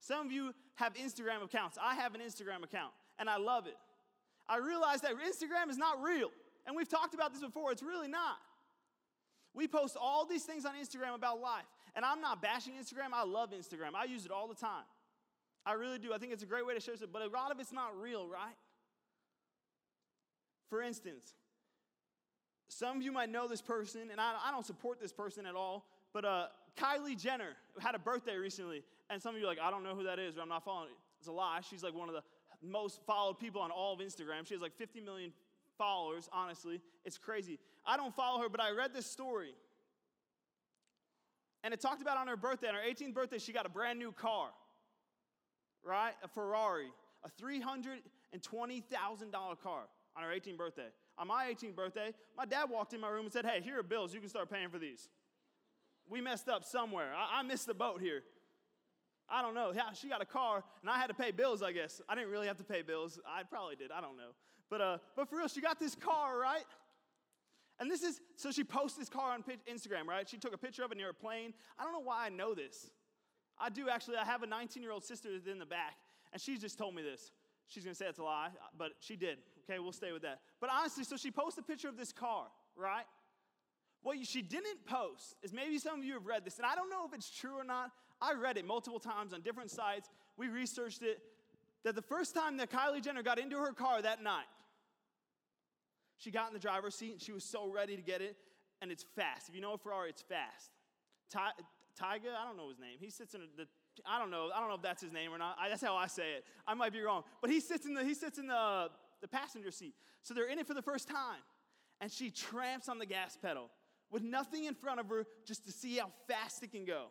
Some 0.00 0.26
of 0.26 0.32
you 0.32 0.54
have 0.74 0.94
Instagram 0.94 1.42
accounts. 1.42 1.78
I 1.82 1.94
have 1.94 2.14
an 2.14 2.20
Instagram 2.20 2.62
account, 2.62 2.92
and 3.18 3.30
I 3.30 3.38
love 3.38 3.66
it. 3.66 3.76
I 4.48 4.58
realize 4.58 5.00
that 5.00 5.12
Instagram 5.12 5.70
is 5.70 5.78
not 5.78 6.02
real. 6.02 6.30
And 6.66 6.76
we've 6.76 6.88
talked 6.88 7.14
about 7.14 7.32
this 7.32 7.42
before, 7.42 7.72
it's 7.72 7.82
really 7.82 8.08
not. 8.08 8.36
We 9.56 9.66
post 9.66 9.96
all 9.98 10.26
these 10.26 10.44
things 10.44 10.66
on 10.66 10.74
Instagram 10.74 11.14
about 11.14 11.40
life. 11.40 11.64
And 11.96 12.04
I'm 12.04 12.20
not 12.20 12.42
bashing 12.42 12.74
Instagram. 12.74 13.12
I 13.14 13.24
love 13.24 13.50
Instagram. 13.50 13.94
I 13.96 14.04
use 14.04 14.26
it 14.26 14.30
all 14.30 14.46
the 14.46 14.54
time. 14.54 14.84
I 15.64 15.72
really 15.72 15.98
do. 15.98 16.12
I 16.12 16.18
think 16.18 16.32
it's 16.32 16.42
a 16.42 16.46
great 16.46 16.64
way 16.64 16.74
to 16.74 16.80
share 16.80 16.94
stuff, 16.96 17.08
but 17.12 17.22
a 17.22 17.28
lot 17.28 17.50
of 17.50 17.58
it's 17.58 17.72
not 17.72 17.98
real, 18.00 18.28
right? 18.28 18.54
For 20.68 20.82
instance, 20.82 21.32
some 22.68 22.98
of 22.98 23.02
you 23.02 23.10
might 23.10 23.30
know 23.30 23.48
this 23.48 23.62
person, 23.62 24.02
and 24.12 24.20
I, 24.20 24.34
I 24.46 24.50
don't 24.52 24.66
support 24.66 25.00
this 25.00 25.12
person 25.12 25.46
at 25.46 25.54
all, 25.54 25.86
but 26.12 26.24
uh, 26.24 26.46
Kylie 26.76 27.20
Jenner 27.20 27.56
had 27.80 27.94
a 27.94 27.98
birthday 27.98 28.36
recently, 28.36 28.82
and 29.08 29.22
some 29.22 29.34
of 29.34 29.40
you 29.40 29.46
are 29.46 29.48
like, 29.48 29.58
I 29.60 29.70
don't 29.70 29.82
know 29.82 29.94
who 29.94 30.04
that 30.04 30.18
is, 30.18 30.36
or 30.36 30.42
I'm 30.42 30.48
not 30.48 30.64
following 30.64 30.90
it. 30.90 30.96
It's 31.18 31.28
a 31.28 31.32
lie. 31.32 31.60
She's 31.68 31.82
like 31.82 31.94
one 31.94 32.08
of 32.08 32.14
the 32.14 32.22
most 32.62 33.00
followed 33.06 33.38
people 33.38 33.60
on 33.60 33.70
all 33.70 33.94
of 33.94 34.00
Instagram. 34.00 34.46
She 34.46 34.54
has 34.54 34.60
like 34.60 34.76
50 34.76 35.00
million 35.00 35.32
followers, 35.76 36.28
honestly. 36.32 36.80
It's 37.04 37.18
crazy. 37.18 37.58
I 37.86 37.96
don't 37.96 38.14
follow 38.14 38.40
her, 38.42 38.48
but 38.48 38.60
I 38.60 38.70
read 38.70 38.94
this 38.94 39.06
story. 39.06 39.54
And 41.62 41.74
it 41.74 41.80
talked 41.80 42.02
about 42.02 42.16
on 42.16 42.28
her 42.28 42.36
birthday, 42.36 42.68
on 42.68 42.74
her 42.74 42.80
18th 42.80 43.14
birthday, 43.14 43.38
she 43.38 43.52
got 43.52 43.66
a 43.66 43.68
brand 43.68 43.98
new 43.98 44.12
car, 44.12 44.50
right? 45.82 46.12
A 46.22 46.28
Ferrari, 46.28 46.92
a 47.24 47.30
$320,000 47.42 49.60
car 49.60 49.82
on 50.16 50.22
her 50.22 50.30
18th 50.30 50.56
birthday. 50.56 50.86
On 51.18 51.26
my 51.26 51.52
18th 51.52 51.74
birthday, 51.74 52.12
my 52.36 52.44
dad 52.44 52.70
walked 52.70 52.92
in 52.92 53.00
my 53.00 53.08
room 53.08 53.24
and 53.24 53.32
said, 53.32 53.44
Hey, 53.44 53.60
here 53.62 53.78
are 53.78 53.82
bills. 53.82 54.14
You 54.14 54.20
can 54.20 54.28
start 54.28 54.50
paying 54.50 54.68
for 54.68 54.78
these. 54.78 55.08
We 56.08 56.20
messed 56.20 56.48
up 56.48 56.64
somewhere. 56.64 57.12
I, 57.16 57.40
I 57.40 57.42
missed 57.42 57.66
the 57.66 57.74
boat 57.74 58.00
here. 58.00 58.22
I 59.28 59.42
don't 59.42 59.54
know. 59.54 59.72
Yeah, 59.74 59.92
she 59.92 60.08
got 60.08 60.22
a 60.22 60.26
car, 60.26 60.62
and 60.82 60.90
I 60.90 60.98
had 60.98 61.08
to 61.08 61.14
pay 61.14 61.32
bills, 61.32 61.62
I 61.62 61.72
guess. 61.72 62.00
I 62.08 62.14
didn't 62.14 62.30
really 62.30 62.46
have 62.46 62.58
to 62.58 62.64
pay 62.64 62.82
bills. 62.82 63.18
I 63.26 63.42
probably 63.42 63.74
did. 63.74 63.90
I 63.90 64.00
don't 64.00 64.16
know. 64.16 64.30
But, 64.68 64.80
uh, 64.80 64.98
but 65.14 65.28
for 65.28 65.36
real, 65.36 65.48
she 65.48 65.60
got 65.60 65.78
this 65.78 65.94
car, 65.94 66.38
right? 66.38 66.64
And 67.78 67.90
this 67.90 68.02
is, 68.02 68.20
so 68.36 68.50
she 68.50 68.64
posts 68.64 68.98
this 68.98 69.08
car 69.08 69.32
on 69.32 69.44
Instagram, 69.70 70.06
right? 70.06 70.28
She 70.28 70.38
took 70.38 70.54
a 70.54 70.58
picture 70.58 70.82
of 70.82 70.92
it 70.92 70.98
near 70.98 71.10
a 71.10 71.14
plane. 71.14 71.52
I 71.78 71.84
don't 71.84 71.92
know 71.92 72.00
why 72.00 72.26
I 72.26 72.28
know 72.30 72.54
this. 72.54 72.90
I 73.58 73.70
do 73.70 73.88
actually. 73.88 74.16
I 74.16 74.24
have 74.24 74.42
a 74.42 74.46
19 74.46 74.82
year 74.82 74.92
old 74.92 75.04
sister 75.04 75.28
that's 75.32 75.46
in 75.46 75.58
the 75.58 75.66
back, 75.66 75.96
and 76.32 76.40
she 76.40 76.58
just 76.58 76.78
told 76.78 76.94
me 76.94 77.02
this. 77.02 77.30
She's 77.68 77.84
gonna 77.84 77.94
say 77.94 78.06
it's 78.06 78.18
a 78.18 78.22
lie, 78.22 78.50
but 78.78 78.92
she 79.00 79.16
did. 79.16 79.38
Okay, 79.64 79.78
we'll 79.78 79.92
stay 79.92 80.12
with 80.12 80.22
that. 80.22 80.40
But 80.60 80.70
honestly, 80.72 81.04
so 81.04 81.16
she 81.16 81.30
posted 81.30 81.64
a 81.64 81.66
picture 81.66 81.88
of 81.88 81.96
this 81.96 82.12
car, 82.12 82.46
right? 82.76 83.04
What 84.02 84.18
she 84.24 84.42
didn't 84.42 84.86
post 84.86 85.34
is 85.42 85.52
maybe 85.52 85.78
some 85.78 85.98
of 85.98 86.04
you 86.04 86.14
have 86.14 86.26
read 86.26 86.44
this, 86.44 86.58
and 86.58 86.66
I 86.66 86.74
don't 86.74 86.90
know 86.90 87.04
if 87.06 87.14
it's 87.14 87.30
true 87.30 87.58
or 87.58 87.64
not. 87.64 87.90
I 88.20 88.34
read 88.34 88.56
it 88.56 88.64
multiple 88.64 89.00
times 89.00 89.32
on 89.32 89.40
different 89.40 89.70
sites. 89.70 90.08
We 90.36 90.48
researched 90.48 91.02
it. 91.02 91.18
That 91.86 91.94
the 91.94 92.02
first 92.02 92.34
time 92.34 92.56
that 92.56 92.68
Kylie 92.68 93.00
Jenner 93.00 93.22
got 93.22 93.38
into 93.38 93.56
her 93.58 93.72
car 93.72 94.02
that 94.02 94.20
night, 94.20 94.50
she 96.16 96.32
got 96.32 96.48
in 96.48 96.52
the 96.52 96.58
driver's 96.58 96.96
seat 96.96 97.12
and 97.12 97.22
she 97.22 97.30
was 97.30 97.44
so 97.44 97.70
ready 97.70 97.94
to 97.94 98.02
get 98.02 98.20
it, 98.20 98.36
and 98.82 98.90
it's 98.90 99.04
fast. 99.14 99.48
If 99.48 99.54
you 99.54 99.60
know 99.60 99.74
a 99.74 99.78
Ferrari, 99.78 100.10
it's 100.10 100.22
fast. 100.22 100.72
Ty, 101.30 101.50
Tyga, 101.96 102.34
I 102.36 102.44
don't 102.44 102.56
know 102.56 102.68
his 102.68 102.80
name. 102.80 102.96
He 102.98 103.08
sits 103.08 103.34
in 103.34 103.42
the, 103.56 103.68
I 104.04 104.18
don't 104.18 104.32
know, 104.32 104.50
I 104.52 104.58
don't 104.58 104.68
know 104.68 104.74
if 104.74 104.82
that's 104.82 105.00
his 105.00 105.12
name 105.12 105.32
or 105.32 105.38
not. 105.38 105.58
I, 105.60 105.68
that's 105.68 105.80
how 105.80 105.94
I 105.94 106.08
say 106.08 106.32
it. 106.32 106.44
I 106.66 106.74
might 106.74 106.92
be 106.92 107.00
wrong, 107.02 107.22
but 107.40 107.50
he 107.50 107.60
sits 107.60 107.86
in 107.86 107.94
the 107.94 108.02
he 108.02 108.14
sits 108.14 108.36
in 108.38 108.48
the 108.48 108.90
the 109.20 109.28
passenger 109.28 109.70
seat. 109.70 109.94
So 110.22 110.34
they're 110.34 110.48
in 110.48 110.58
it 110.58 110.66
for 110.66 110.74
the 110.74 110.82
first 110.82 111.06
time, 111.06 111.42
and 112.00 112.10
she 112.10 112.32
tramps 112.32 112.88
on 112.88 112.98
the 112.98 113.06
gas 113.06 113.38
pedal 113.40 113.70
with 114.10 114.24
nothing 114.24 114.64
in 114.64 114.74
front 114.74 114.98
of 114.98 115.08
her, 115.08 115.24
just 115.46 115.64
to 115.66 115.70
see 115.70 115.98
how 115.98 116.10
fast 116.26 116.64
it 116.64 116.72
can 116.72 116.84
go. 116.84 117.10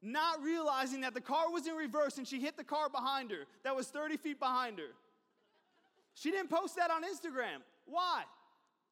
Not 0.00 0.42
realizing 0.42 1.00
that 1.00 1.14
the 1.14 1.20
car 1.20 1.50
was 1.50 1.66
in 1.66 1.74
reverse 1.74 2.18
and 2.18 2.26
she 2.26 2.40
hit 2.40 2.56
the 2.56 2.64
car 2.64 2.88
behind 2.88 3.30
her 3.30 3.46
that 3.64 3.74
was 3.74 3.88
30 3.88 4.16
feet 4.16 4.38
behind 4.38 4.78
her. 4.78 4.94
She 6.14 6.30
didn't 6.30 6.50
post 6.50 6.76
that 6.76 6.90
on 6.90 7.02
Instagram. 7.02 7.62
Why? 7.86 8.22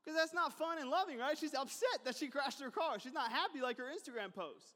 Because 0.04 0.18
that's 0.18 0.34
not 0.34 0.56
fun 0.56 0.78
and 0.78 0.88
loving, 0.88 1.18
right? 1.18 1.36
She's 1.36 1.54
upset 1.54 2.04
that 2.04 2.16
she 2.16 2.28
crashed 2.28 2.60
her 2.60 2.70
car. 2.70 2.98
She's 2.98 3.12
not 3.12 3.30
happy 3.30 3.60
like 3.60 3.78
her 3.78 3.84
Instagram 3.84 4.32
post. 4.34 4.74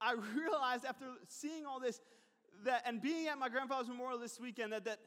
I 0.00 0.14
realized 0.36 0.84
after 0.84 1.06
seeing 1.28 1.66
all 1.66 1.80
this 1.80 2.00
that 2.64 2.82
and 2.86 3.02
being 3.02 3.28
at 3.28 3.38
my 3.38 3.48
grandfather's 3.48 3.88
memorial 3.88 4.18
this 4.18 4.40
weekend 4.40 4.72
that 4.72 4.84
that 4.84 4.98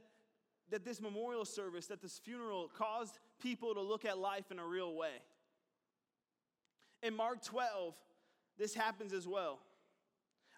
that 0.71 0.85
this 0.85 1.01
memorial 1.01 1.45
service, 1.45 1.87
that 1.87 2.01
this 2.01 2.19
funeral 2.19 2.69
caused 2.77 3.17
people 3.41 3.73
to 3.73 3.81
look 3.81 4.05
at 4.05 4.17
life 4.17 4.51
in 4.51 4.59
a 4.59 4.65
real 4.65 4.93
way. 4.93 5.13
In 7.01 7.15
Mark 7.15 7.43
12, 7.43 7.95
this 8.59 8.73
happens 8.73 9.13
as 9.13 9.27
well. 9.27 9.59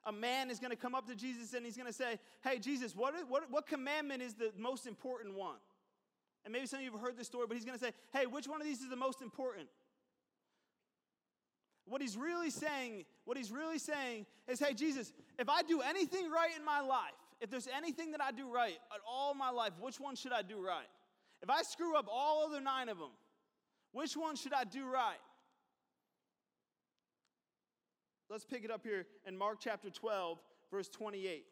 A 0.05 0.11
man 0.11 0.49
is 0.49 0.59
going 0.59 0.71
to 0.71 0.75
come 0.77 0.95
up 0.95 1.07
to 1.07 1.15
Jesus 1.15 1.53
and 1.53 1.63
he's 1.63 1.77
going 1.77 1.87
to 1.87 1.93
say, 1.93 2.19
Hey, 2.43 2.57
Jesus, 2.57 2.95
what, 2.95 3.13
what, 3.29 3.43
what 3.51 3.67
commandment 3.67 4.23
is 4.23 4.33
the 4.33 4.51
most 4.57 4.87
important 4.87 5.35
one? 5.35 5.57
And 6.43 6.51
maybe 6.51 6.65
some 6.65 6.79
of 6.79 6.85
you 6.85 6.91
have 6.91 7.01
heard 7.01 7.17
this 7.17 7.27
story, 7.27 7.45
but 7.47 7.55
he's 7.55 7.65
going 7.65 7.77
to 7.77 7.83
say, 7.83 7.91
hey, 8.13 8.25
which 8.25 8.47
one 8.47 8.61
of 8.61 8.67
these 8.67 8.81
is 8.81 8.89
the 8.89 8.95
most 8.95 9.21
important? 9.21 9.67
What 11.85 12.01
he's 12.01 12.17
really 12.17 12.49
saying, 12.49 13.05
what 13.25 13.37
he's 13.37 13.51
really 13.51 13.79
saying 13.79 14.25
is, 14.47 14.59
hey, 14.59 14.73
Jesus, 14.73 15.13
if 15.37 15.49
I 15.49 15.61
do 15.61 15.81
anything 15.81 16.29
right 16.31 16.51
in 16.57 16.63
my 16.65 16.79
life, 16.79 17.11
if 17.41 17.49
there's 17.49 17.67
anything 17.75 18.11
that 18.11 18.21
I 18.21 18.31
do 18.31 18.51
right 18.51 18.77
at 18.93 19.01
all 19.07 19.33
my 19.33 19.49
life, 19.49 19.73
which 19.79 19.99
one 19.99 20.15
should 20.15 20.31
I 20.31 20.41
do 20.41 20.65
right? 20.65 20.87
If 21.41 21.49
I 21.49 21.63
screw 21.63 21.95
up 21.95 22.07
all 22.11 22.45
other 22.45 22.61
nine 22.61 22.87
of 22.87 22.97
them, 22.97 23.09
which 23.91 24.15
one 24.15 24.35
should 24.35 24.53
I 24.53 24.63
do 24.63 24.85
right? 24.85 25.17
Let's 28.31 28.45
pick 28.45 28.63
it 28.63 28.71
up 28.71 28.85
here 28.85 29.05
in 29.27 29.37
Mark 29.37 29.57
chapter 29.59 29.89
12, 29.89 30.39
verse 30.71 30.87
28. 30.87 31.43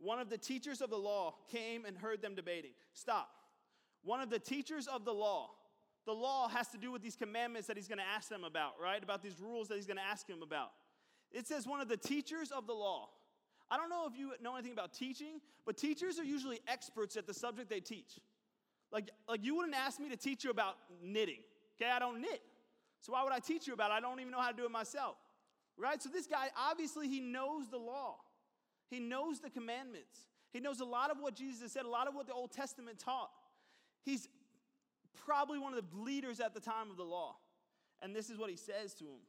One 0.00 0.18
of 0.18 0.28
the 0.28 0.36
teachers 0.36 0.80
of 0.80 0.90
the 0.90 0.96
law 0.96 1.34
came 1.48 1.84
and 1.84 1.96
heard 1.96 2.20
them 2.20 2.34
debating. 2.34 2.72
Stop. 2.92 3.30
One 4.02 4.20
of 4.20 4.30
the 4.30 4.40
teachers 4.40 4.88
of 4.88 5.04
the 5.04 5.12
law. 5.12 5.50
The 6.06 6.12
law 6.12 6.48
has 6.48 6.66
to 6.70 6.76
do 6.76 6.90
with 6.90 7.02
these 7.02 7.14
commandments 7.14 7.68
that 7.68 7.76
he's 7.76 7.86
going 7.86 7.98
to 7.98 8.04
ask 8.04 8.28
them 8.28 8.42
about, 8.42 8.72
right? 8.82 9.00
About 9.00 9.22
these 9.22 9.38
rules 9.40 9.68
that 9.68 9.76
he's 9.76 9.86
going 9.86 9.96
to 9.98 10.02
ask 10.02 10.28
him 10.28 10.42
about. 10.42 10.72
It 11.30 11.46
says 11.46 11.64
one 11.64 11.80
of 11.80 11.88
the 11.88 11.96
teachers 11.96 12.50
of 12.50 12.66
the 12.66 12.74
law. 12.74 13.10
I 13.70 13.76
don't 13.76 13.90
know 13.90 14.08
if 14.12 14.18
you 14.18 14.32
know 14.42 14.54
anything 14.54 14.72
about 14.72 14.92
teaching, 14.92 15.40
but 15.64 15.76
teachers 15.76 16.18
are 16.18 16.24
usually 16.24 16.58
experts 16.66 17.16
at 17.16 17.28
the 17.28 17.34
subject 17.34 17.70
they 17.70 17.78
teach. 17.78 18.18
Like, 18.90 19.10
like 19.28 19.44
you 19.44 19.54
wouldn't 19.54 19.76
ask 19.76 20.00
me 20.00 20.08
to 20.08 20.16
teach 20.16 20.42
you 20.42 20.50
about 20.50 20.74
knitting. 21.00 21.40
Okay, 21.80 21.90
I 21.90 22.00
don't 22.00 22.20
knit. 22.20 22.42
So 23.04 23.12
why 23.12 23.22
would 23.22 23.34
I 23.34 23.38
teach 23.38 23.66
you 23.66 23.74
about 23.74 23.90
it? 23.90 23.94
I 23.94 24.00
don't 24.00 24.18
even 24.18 24.32
know 24.32 24.40
how 24.40 24.50
to 24.50 24.56
do 24.56 24.64
it 24.64 24.70
myself. 24.70 25.16
Right? 25.76 26.02
So 26.02 26.08
this 26.08 26.26
guy, 26.26 26.48
obviously, 26.56 27.06
he 27.06 27.20
knows 27.20 27.68
the 27.68 27.76
law. 27.76 28.16
He 28.88 28.98
knows 28.98 29.40
the 29.40 29.50
commandments. 29.50 30.20
He 30.54 30.60
knows 30.60 30.80
a 30.80 30.86
lot 30.86 31.10
of 31.10 31.18
what 31.20 31.34
Jesus 31.34 31.72
said, 31.72 31.84
a 31.84 31.88
lot 31.88 32.08
of 32.08 32.14
what 32.14 32.26
the 32.26 32.32
Old 32.32 32.50
Testament 32.50 32.98
taught. 32.98 33.28
He's 34.04 34.26
probably 35.26 35.58
one 35.58 35.74
of 35.74 35.84
the 35.84 36.00
leaders 36.00 36.40
at 36.40 36.54
the 36.54 36.60
time 36.60 36.90
of 36.90 36.96
the 36.96 37.04
law. 37.04 37.36
And 38.00 38.16
this 38.16 38.30
is 38.30 38.38
what 38.38 38.48
he 38.48 38.56
says 38.56 38.94
to 38.94 39.04
him. 39.04 39.20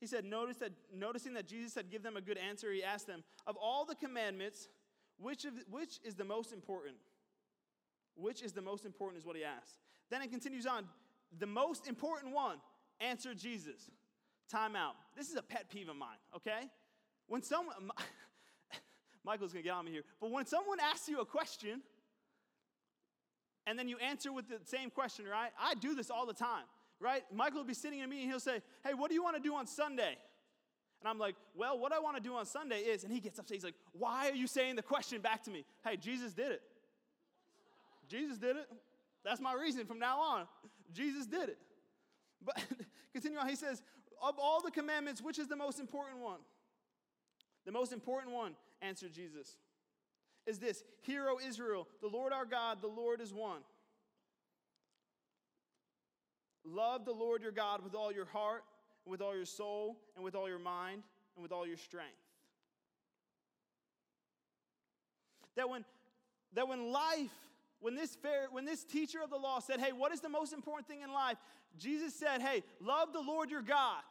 He 0.00 0.06
said, 0.06 0.24
Notice 0.24 0.56
that, 0.56 0.72
noticing 0.94 1.34
that 1.34 1.46
Jesus 1.46 1.74
had 1.74 1.90
given 1.90 2.04
them 2.04 2.16
a 2.16 2.22
good 2.22 2.38
answer, 2.38 2.72
he 2.72 2.82
asked 2.82 3.06
them, 3.06 3.24
Of 3.46 3.56
all 3.56 3.84
the 3.84 3.94
commandments, 3.94 4.68
which, 5.18 5.44
of, 5.44 5.52
which 5.68 6.00
is 6.02 6.14
the 6.14 6.24
most 6.24 6.50
important? 6.50 6.96
Which 8.14 8.40
is 8.42 8.52
the 8.52 8.62
most 8.62 8.86
important, 8.86 9.18
is 9.18 9.26
what 9.26 9.36
he 9.36 9.44
asked. 9.44 9.80
Then 10.10 10.22
it 10.22 10.30
continues 10.30 10.64
on. 10.64 10.86
The 11.38 11.46
most 11.46 11.86
important 11.86 12.34
one, 12.34 12.56
answer 13.00 13.34
Jesus. 13.34 13.90
Time 14.50 14.74
out. 14.74 14.94
This 15.16 15.30
is 15.30 15.36
a 15.36 15.42
pet 15.42 15.70
peeve 15.70 15.88
of 15.88 15.96
mine, 15.96 16.18
okay? 16.34 16.68
When 17.28 17.42
someone, 17.42 17.76
Michael's 19.24 19.52
gonna 19.52 19.62
get 19.62 19.72
on 19.72 19.84
me 19.84 19.92
here, 19.92 20.02
but 20.20 20.30
when 20.30 20.46
someone 20.46 20.78
asks 20.80 21.08
you 21.08 21.20
a 21.20 21.24
question 21.24 21.82
and 23.66 23.78
then 23.78 23.88
you 23.88 23.98
answer 23.98 24.32
with 24.32 24.48
the 24.48 24.58
same 24.64 24.90
question, 24.90 25.26
right? 25.26 25.50
I 25.60 25.74
do 25.74 25.94
this 25.94 26.10
all 26.10 26.26
the 26.26 26.34
time, 26.34 26.64
right? 26.98 27.22
Michael 27.32 27.58
will 27.58 27.66
be 27.66 27.74
sitting 27.74 28.00
in 28.00 28.10
me 28.10 28.22
and 28.22 28.30
he'll 28.30 28.40
say, 28.40 28.62
Hey, 28.84 28.94
what 28.94 29.08
do 29.08 29.14
you 29.14 29.22
wanna 29.22 29.38
do 29.38 29.54
on 29.54 29.66
Sunday? 29.66 30.16
And 31.00 31.08
I'm 31.08 31.18
like, 31.18 31.36
Well, 31.54 31.78
what 31.78 31.92
I 31.92 32.00
wanna 32.00 32.18
do 32.18 32.34
on 32.34 32.46
Sunday 32.46 32.80
is, 32.80 33.04
and 33.04 33.12
he 33.12 33.20
gets 33.20 33.38
upset, 33.38 33.54
he's 33.54 33.64
like, 33.64 33.76
Why 33.92 34.28
are 34.30 34.34
you 34.34 34.48
saying 34.48 34.74
the 34.74 34.82
question 34.82 35.20
back 35.20 35.44
to 35.44 35.50
me? 35.52 35.64
Hey, 35.84 35.96
Jesus 35.96 36.32
did 36.32 36.50
it. 36.50 36.62
Jesus 38.08 38.38
did 38.38 38.56
it. 38.56 38.68
That's 39.24 39.40
my 39.40 39.54
reason 39.54 39.86
from 39.86 39.98
now 39.98 40.18
on. 40.20 40.46
Jesus 40.92 41.26
did 41.26 41.50
it. 41.50 41.58
But 42.44 42.62
continue 43.12 43.38
on, 43.38 43.48
he 43.48 43.56
says, 43.56 43.82
Of 44.22 44.36
all 44.38 44.62
the 44.62 44.70
commandments, 44.70 45.20
which 45.22 45.38
is 45.38 45.48
the 45.48 45.56
most 45.56 45.78
important 45.78 46.20
one? 46.20 46.40
The 47.66 47.72
most 47.72 47.92
important 47.92 48.34
one, 48.34 48.54
answered 48.80 49.12
Jesus, 49.12 49.56
is 50.46 50.58
this 50.58 50.82
Hear, 51.02 51.28
O 51.28 51.38
Israel, 51.38 51.86
the 52.00 52.08
Lord 52.08 52.32
our 52.32 52.46
God, 52.46 52.78
the 52.80 52.88
Lord 52.88 53.20
is 53.20 53.32
one. 53.32 53.60
Love 56.64 57.04
the 57.04 57.12
Lord 57.12 57.42
your 57.42 57.52
God 57.52 57.82
with 57.82 57.94
all 57.94 58.12
your 58.12 58.26
heart, 58.26 58.64
and 59.04 59.10
with 59.10 59.22
all 59.22 59.34
your 59.34 59.46
soul, 59.46 59.98
and 60.14 60.24
with 60.24 60.34
all 60.34 60.48
your 60.48 60.58
mind, 60.58 61.02
and 61.36 61.42
with 61.42 61.52
all 61.52 61.66
your 61.66 61.76
strength. 61.76 62.12
That 65.56 65.68
when, 65.68 65.84
that 66.54 66.68
when 66.68 66.92
life, 66.92 67.30
when 67.80 67.94
this, 67.94 68.16
when 68.50 68.64
this 68.64 68.84
teacher 68.84 69.18
of 69.22 69.30
the 69.30 69.36
law 69.36 69.58
said, 69.58 69.80
Hey, 69.80 69.92
what 69.92 70.12
is 70.12 70.20
the 70.20 70.28
most 70.28 70.52
important 70.52 70.86
thing 70.86 71.00
in 71.02 71.12
life? 71.12 71.36
Jesus 71.78 72.14
said, 72.14 72.42
Hey, 72.42 72.62
love 72.80 73.12
the 73.12 73.20
Lord 73.20 73.50
your 73.50 73.62
God. 73.62 74.02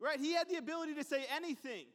Right? 0.00 0.20
He 0.20 0.34
had 0.34 0.48
the 0.48 0.56
ability 0.56 0.94
to 0.94 1.04
say 1.04 1.24
anything. 1.34 1.86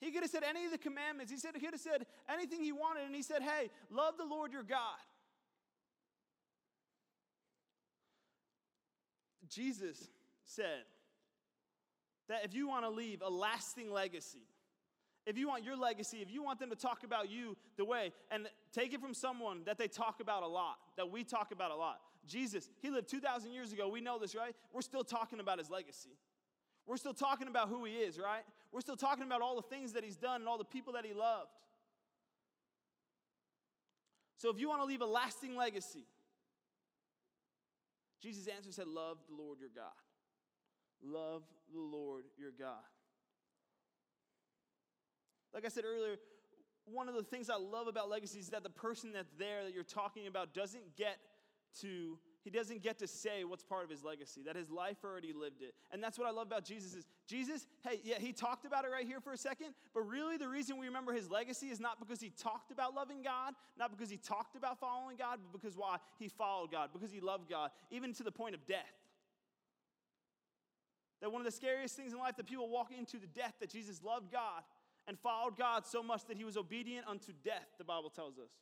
He 0.00 0.10
could 0.10 0.22
have 0.22 0.30
said 0.30 0.42
any 0.42 0.64
of 0.64 0.72
the 0.72 0.78
commandments. 0.78 1.30
He 1.30 1.38
said 1.38 1.50
he 1.54 1.60
could 1.60 1.74
have 1.74 1.80
said 1.80 2.06
anything 2.32 2.62
he 2.62 2.72
wanted, 2.72 3.04
and 3.04 3.14
he 3.14 3.22
said, 3.22 3.42
Hey, 3.42 3.70
love 3.90 4.16
the 4.16 4.24
Lord 4.24 4.52
your 4.52 4.62
God. 4.62 4.98
Jesus 9.48 10.08
said 10.44 10.84
that 12.28 12.44
if 12.44 12.54
you 12.54 12.68
want 12.68 12.84
to 12.84 12.90
leave 12.90 13.22
a 13.22 13.28
lasting 13.28 13.92
legacy, 13.92 14.46
if 15.30 15.38
you 15.38 15.46
want 15.46 15.62
your 15.62 15.76
legacy, 15.76 16.18
if 16.18 16.30
you 16.30 16.42
want 16.42 16.58
them 16.58 16.70
to 16.70 16.76
talk 16.76 17.04
about 17.04 17.30
you 17.30 17.56
the 17.76 17.84
way, 17.84 18.12
and 18.32 18.48
take 18.72 18.92
it 18.92 19.00
from 19.00 19.14
someone 19.14 19.60
that 19.64 19.78
they 19.78 19.86
talk 19.86 20.20
about 20.20 20.42
a 20.42 20.46
lot, 20.46 20.78
that 20.96 21.08
we 21.08 21.22
talk 21.22 21.52
about 21.52 21.70
a 21.70 21.76
lot. 21.76 22.00
Jesus, 22.26 22.68
he 22.80 22.90
lived 22.90 23.08
2,000 23.08 23.52
years 23.52 23.72
ago. 23.72 23.88
We 23.88 24.00
know 24.00 24.18
this, 24.18 24.34
right? 24.34 24.54
We're 24.72 24.82
still 24.82 25.04
talking 25.04 25.38
about 25.38 25.58
his 25.58 25.70
legacy. 25.70 26.18
We're 26.84 26.96
still 26.96 27.14
talking 27.14 27.46
about 27.46 27.68
who 27.68 27.84
he 27.84 27.92
is, 27.92 28.18
right? 28.18 28.42
We're 28.72 28.80
still 28.80 28.96
talking 28.96 29.22
about 29.22 29.40
all 29.40 29.54
the 29.54 29.62
things 29.74 29.92
that 29.92 30.02
he's 30.02 30.16
done 30.16 30.40
and 30.40 30.48
all 30.48 30.58
the 30.58 30.64
people 30.64 30.94
that 30.94 31.06
he 31.06 31.14
loved. 31.14 31.50
So 34.38 34.50
if 34.50 34.58
you 34.58 34.68
want 34.68 34.80
to 34.80 34.86
leave 34.86 35.00
a 35.00 35.06
lasting 35.06 35.54
legacy, 35.54 36.06
Jesus' 38.20 38.48
answer 38.48 38.72
said, 38.72 38.88
Love 38.88 39.18
the 39.28 39.40
Lord 39.40 39.60
your 39.60 39.70
God. 39.74 39.92
Love 41.04 41.42
the 41.72 41.78
Lord 41.78 42.24
your 42.36 42.50
God. 42.50 42.82
Like 45.54 45.64
I 45.64 45.68
said 45.68 45.84
earlier, 45.84 46.16
one 46.84 47.08
of 47.08 47.14
the 47.14 47.22
things 47.22 47.50
I 47.50 47.56
love 47.56 47.86
about 47.86 48.08
legacy 48.08 48.38
is 48.38 48.48
that 48.50 48.62
the 48.62 48.70
person 48.70 49.12
that's 49.12 49.32
there 49.38 49.64
that 49.64 49.74
you're 49.74 49.84
talking 49.84 50.26
about 50.26 50.54
doesn't 50.54 50.96
get 50.96 51.18
to 51.80 52.18
he 52.42 52.48
doesn't 52.48 52.82
get 52.82 52.98
to 53.00 53.06
say 53.06 53.44
what's 53.44 53.62
part 53.62 53.84
of 53.84 53.90
his 53.90 54.02
legacy, 54.02 54.42
that 54.46 54.56
his 54.56 54.70
life 54.70 54.96
already 55.04 55.32
lived 55.34 55.60
it. 55.60 55.74
And 55.92 56.02
that's 56.02 56.18
what 56.18 56.26
I 56.26 56.30
love 56.30 56.46
about 56.46 56.64
Jesus 56.64 56.94
is 56.94 57.04
Jesus, 57.26 57.66
hey, 57.86 58.00
yeah, 58.02 58.18
he 58.18 58.32
talked 58.32 58.64
about 58.64 58.84
it 58.86 58.88
right 58.88 59.06
here 59.06 59.20
for 59.20 59.32
a 59.32 59.36
second, 59.36 59.74
but 59.92 60.00
really 60.08 60.38
the 60.38 60.48
reason 60.48 60.78
we 60.78 60.86
remember 60.86 61.12
his 61.12 61.30
legacy 61.30 61.66
is 61.66 61.78
not 61.78 62.00
because 62.00 62.20
he 62.20 62.30
talked 62.30 62.70
about 62.70 62.94
loving 62.94 63.22
God, 63.22 63.54
not 63.78 63.90
because 63.90 64.08
he 64.08 64.16
talked 64.16 64.56
about 64.56 64.80
following 64.80 65.16
God, 65.18 65.38
but 65.52 65.60
because 65.60 65.76
why? 65.76 65.98
He 66.18 66.28
followed 66.28 66.72
God, 66.72 66.90
because 66.94 67.12
he 67.12 67.20
loved 67.20 67.48
God, 67.48 67.70
even 67.90 68.14
to 68.14 68.22
the 68.22 68.32
point 68.32 68.54
of 68.54 68.66
death. 68.66 68.78
That 71.20 71.30
one 71.30 71.42
of 71.42 71.44
the 71.44 71.52
scariest 71.52 71.94
things 71.94 72.14
in 72.14 72.18
life 72.18 72.36
that 72.36 72.46
people 72.46 72.70
walk 72.70 72.90
into 72.96 73.18
the 73.18 73.26
death 73.26 73.52
that 73.60 73.68
Jesus 73.68 74.02
loved 74.02 74.32
God 74.32 74.62
and 75.10 75.18
followed 75.18 75.58
God 75.58 75.84
so 75.84 76.04
much 76.04 76.24
that 76.28 76.36
he 76.36 76.44
was 76.44 76.56
obedient 76.56 77.04
unto 77.08 77.32
death, 77.42 77.66
the 77.78 77.84
Bible 77.84 78.10
tells 78.10 78.38
us 78.38 78.52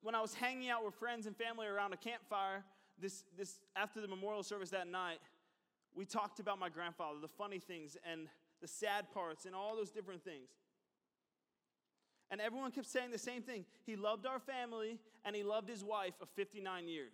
when 0.00 0.14
I 0.14 0.22
was 0.22 0.32
hanging 0.32 0.70
out 0.70 0.82
with 0.82 0.94
friends 0.94 1.26
and 1.26 1.36
family 1.36 1.66
around 1.66 1.92
a 1.92 1.98
campfire 1.98 2.64
this, 2.98 3.24
this 3.36 3.56
after 3.76 4.00
the 4.00 4.08
memorial 4.08 4.42
service 4.42 4.70
that 4.70 4.88
night, 4.88 5.18
we 5.94 6.06
talked 6.06 6.40
about 6.40 6.58
my 6.58 6.70
grandfather, 6.70 7.18
the 7.20 7.28
funny 7.28 7.58
things 7.58 7.98
and 8.10 8.28
the 8.62 8.66
sad 8.66 9.12
parts 9.12 9.44
and 9.44 9.54
all 9.54 9.76
those 9.76 9.90
different 9.90 10.24
things. 10.24 10.48
And 12.30 12.40
everyone 12.40 12.70
kept 12.72 12.86
saying 12.86 13.10
the 13.10 13.18
same 13.18 13.42
thing. 13.42 13.66
He 13.84 13.96
loved 13.96 14.24
our 14.24 14.38
family 14.38 14.98
and 15.26 15.36
he 15.36 15.42
loved 15.42 15.68
his 15.68 15.84
wife 15.84 16.14
of 16.22 16.30
59 16.30 16.88
years. 16.88 17.12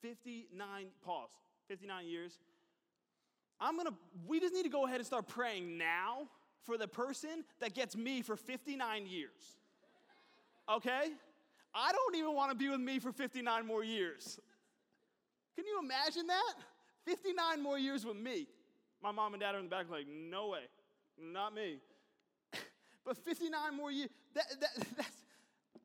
59, 0.00 0.86
pause, 1.04 1.30
59 1.66 2.06
years. 2.06 2.38
I'm 3.60 3.76
gonna, 3.76 3.94
we 4.26 4.40
just 4.40 4.54
need 4.54 4.64
to 4.64 4.68
go 4.68 4.86
ahead 4.86 4.98
and 4.98 5.06
start 5.06 5.28
praying 5.28 5.78
now 5.78 6.28
for 6.64 6.76
the 6.78 6.88
person 6.88 7.44
that 7.60 7.74
gets 7.74 7.96
me 7.96 8.22
for 8.22 8.36
59 8.36 9.06
years 9.06 9.58
okay? 10.68 11.10
I 11.74 11.92
don't 11.92 12.16
even 12.16 12.34
want 12.34 12.50
to 12.50 12.56
be 12.56 12.68
with 12.68 12.80
me 12.80 12.98
for 12.98 13.12
59 13.12 13.66
more 13.66 13.84
years. 13.84 14.38
Can 15.56 15.66
you 15.66 15.78
imagine 15.82 16.26
that? 16.26 16.54
59 17.04 17.62
more 17.62 17.78
years 17.78 18.04
with 18.04 18.16
me. 18.16 18.46
My 19.02 19.12
mom 19.12 19.34
and 19.34 19.40
dad 19.40 19.54
are 19.54 19.58
in 19.58 19.64
the 19.64 19.70
back, 19.70 19.86
like, 19.90 20.06
no 20.08 20.48
way, 20.48 20.64
not 21.18 21.54
me. 21.54 21.78
but 23.04 23.16
59 23.16 23.76
more 23.76 23.90
years, 23.90 24.10
that, 24.34 24.46
that, 24.60 24.70
that's, 24.96 25.24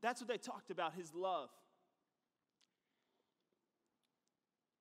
that's 0.01 0.22
what 0.22 0.27
they 0.27 0.38
talked 0.38 0.72
about 0.72 0.94
his 0.94 1.13
love. 1.13 1.50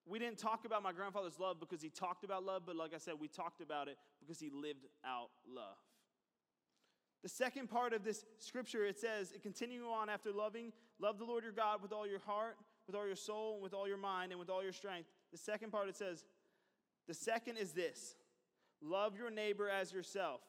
We 0.06 0.18
didn't 0.18 0.38
talk 0.38 0.64
about 0.64 0.82
my 0.82 0.92
grandfather's 0.92 1.38
love 1.38 1.60
because 1.60 1.80
he 1.80 1.88
talked 1.88 2.24
about 2.24 2.44
love, 2.44 2.62
but 2.66 2.76
like 2.76 2.92
I 2.94 2.98
said, 2.98 3.14
we 3.20 3.28
talked 3.28 3.60
about 3.60 3.88
it 3.88 3.96
because 4.20 4.40
he 4.40 4.50
lived 4.50 4.86
out 5.04 5.30
love. 5.48 5.76
The 7.22 7.28
second 7.28 7.70
part 7.70 7.92
of 7.92 8.02
this 8.02 8.24
scripture, 8.38 8.84
it 8.84 8.98
says, 8.98 9.30
it 9.30 9.42
continue 9.42 9.84
on 9.84 10.10
after 10.10 10.32
loving, 10.32 10.72
love 10.98 11.18
the 11.18 11.24
Lord 11.24 11.44
your 11.44 11.52
God 11.52 11.80
with 11.80 11.92
all 11.92 12.06
your 12.06 12.18
heart, 12.18 12.56
with 12.88 12.96
all 12.96 13.06
your 13.06 13.14
soul, 13.14 13.54
and 13.54 13.62
with 13.62 13.74
all 13.74 13.86
your 13.86 13.96
mind, 13.96 14.32
and 14.32 14.40
with 14.40 14.50
all 14.50 14.62
your 14.62 14.72
strength. 14.72 15.08
The 15.30 15.38
second 15.38 15.70
part, 15.70 15.88
it 15.88 15.94
says, 15.94 16.24
the 17.06 17.14
second 17.14 17.58
is 17.58 17.72
this 17.72 18.16
love 18.82 19.16
your 19.16 19.30
neighbor 19.30 19.68
as 19.68 19.92
yourself. 19.92 20.40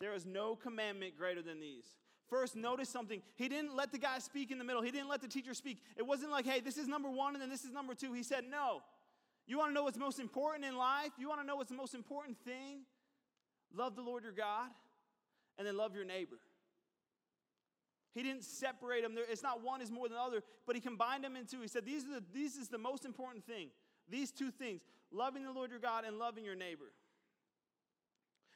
There 0.00 0.14
is 0.14 0.24
no 0.24 0.54
commandment 0.54 1.18
greater 1.18 1.42
than 1.42 1.58
these. 1.58 1.86
First, 2.28 2.56
notice 2.56 2.88
something. 2.88 3.22
He 3.36 3.48
didn't 3.48 3.74
let 3.74 3.90
the 3.90 3.98
guy 3.98 4.18
speak 4.18 4.50
in 4.50 4.58
the 4.58 4.64
middle. 4.64 4.82
He 4.82 4.90
didn't 4.90 5.08
let 5.08 5.22
the 5.22 5.28
teacher 5.28 5.54
speak. 5.54 5.78
It 5.96 6.06
wasn't 6.06 6.30
like, 6.30 6.46
hey, 6.46 6.60
this 6.60 6.76
is 6.76 6.86
number 6.86 7.10
one 7.10 7.34
and 7.34 7.42
then 7.42 7.48
this 7.48 7.64
is 7.64 7.72
number 7.72 7.94
two. 7.94 8.12
He 8.12 8.22
said, 8.22 8.44
no. 8.50 8.82
You 9.46 9.56
want 9.58 9.70
to 9.70 9.74
know 9.74 9.84
what's 9.84 9.96
most 9.96 10.20
important 10.20 10.64
in 10.64 10.76
life? 10.76 11.12
You 11.18 11.28
want 11.28 11.40
to 11.40 11.46
know 11.46 11.56
what's 11.56 11.70
the 11.70 11.76
most 11.76 11.94
important 11.94 12.36
thing? 12.44 12.80
Love 13.74 13.96
the 13.96 14.02
Lord 14.02 14.24
your 14.24 14.32
God 14.32 14.68
and 15.56 15.66
then 15.66 15.76
love 15.76 15.94
your 15.94 16.04
neighbor. 16.04 16.38
He 18.14 18.22
didn't 18.22 18.44
separate 18.44 19.02
them. 19.02 19.14
It's 19.16 19.42
not 19.42 19.62
one 19.62 19.80
is 19.80 19.90
more 19.90 20.08
than 20.08 20.16
the 20.16 20.22
other, 20.22 20.42
but 20.66 20.74
he 20.74 20.80
combined 20.80 21.24
them 21.24 21.36
into. 21.36 21.60
He 21.60 21.68
said, 21.68 21.86
these 21.86 22.04
are 22.04 22.20
the, 22.20 22.24
these 22.34 22.56
is 22.56 22.68
the 22.68 22.78
most 22.78 23.04
important 23.04 23.46
thing. 23.46 23.68
These 24.10 24.32
two 24.32 24.50
things: 24.50 24.80
loving 25.12 25.44
the 25.44 25.52
Lord 25.52 25.70
your 25.70 25.78
God 25.78 26.04
and 26.04 26.18
loving 26.18 26.44
your 26.44 26.56
neighbor. 26.56 26.92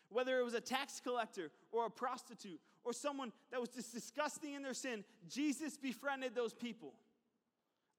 Whether 0.09 0.39
it 0.41 0.45
was 0.45 0.55
a 0.55 0.61
tax 0.61 1.01
collector 1.01 1.51
or 1.71 1.87
a 1.87 1.91
prostitute 1.91 2.61
or 2.85 2.93
someone 2.93 3.33
that 3.51 3.61
was 3.61 3.69
just 3.71 3.93
disgusting 3.93 4.55
in 4.55 4.63
their 4.63 4.75
sin, 4.75 5.05
Jesus 5.29 5.77
befriended 5.77 6.35
those 6.35 6.53
people. 6.53 6.95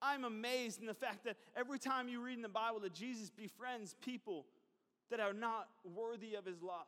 I'm 0.01 0.25
amazed 0.25 0.81
in 0.81 0.85
the 0.85 0.93
fact 0.93 1.23
that 1.25 1.37
every 1.55 1.79
time 1.79 2.09
you 2.09 2.21
read 2.21 2.35
in 2.35 2.41
the 2.41 2.49
Bible 2.49 2.81
that 2.81 2.93
Jesus 2.93 3.29
befriends 3.29 3.95
people 4.03 4.45
that 5.09 5.19
are 5.19 5.33
not 5.33 5.69
worthy 5.85 6.35
of 6.35 6.45
his 6.45 6.61
love, 6.61 6.87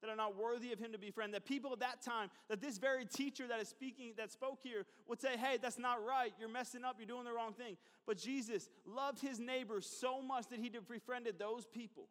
that 0.00 0.10
are 0.10 0.16
not 0.16 0.36
worthy 0.36 0.72
of 0.72 0.78
him 0.78 0.92
to 0.92 0.98
befriend. 0.98 1.34
That 1.34 1.44
people 1.44 1.72
at 1.72 1.80
that 1.80 2.02
time, 2.02 2.30
that 2.48 2.60
this 2.60 2.78
very 2.78 3.04
teacher 3.04 3.46
that 3.48 3.60
is 3.60 3.68
speaking, 3.68 4.14
that 4.16 4.32
spoke 4.32 4.58
here, 4.62 4.86
would 5.08 5.20
say, 5.20 5.36
Hey, 5.36 5.58
that's 5.60 5.78
not 5.78 6.04
right. 6.04 6.32
You're 6.38 6.48
messing 6.48 6.84
up. 6.84 6.96
You're 6.98 7.06
doing 7.06 7.24
the 7.24 7.32
wrong 7.32 7.52
thing. 7.52 7.76
But 8.06 8.16
Jesus 8.16 8.68
loved 8.86 9.20
his 9.20 9.38
neighbors 9.38 9.86
so 9.86 10.22
much 10.22 10.48
that 10.48 10.58
he 10.58 10.70
befriended 10.70 11.38
those 11.38 11.66
people. 11.66 12.08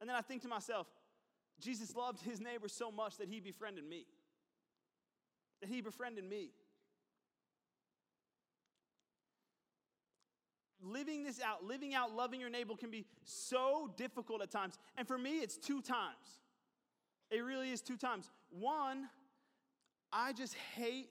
And 0.00 0.08
then 0.08 0.16
I 0.16 0.22
think 0.22 0.42
to 0.42 0.48
myself, 0.48 0.86
Jesus 1.60 1.94
loved 1.94 2.22
his 2.22 2.40
neighbor 2.40 2.68
so 2.68 2.90
much 2.90 3.16
that 3.18 3.28
he 3.28 3.40
befriended 3.40 3.88
me. 3.88 4.06
That 5.60 5.68
he 5.68 5.80
befriended 5.80 6.24
me. 6.24 6.50
Living 10.82 11.24
this 11.24 11.40
out, 11.42 11.62
living 11.62 11.94
out 11.94 12.14
loving 12.16 12.40
your 12.40 12.48
neighbor 12.48 12.74
can 12.74 12.90
be 12.90 13.04
so 13.24 13.92
difficult 13.96 14.40
at 14.40 14.50
times. 14.50 14.78
And 14.96 15.06
for 15.06 15.18
me, 15.18 15.38
it's 15.38 15.58
two 15.58 15.82
times. 15.82 16.40
It 17.30 17.40
really 17.40 17.70
is 17.70 17.82
two 17.82 17.98
times. 17.98 18.30
One, 18.50 19.08
I 20.12 20.32
just 20.32 20.54
hate 20.74 21.10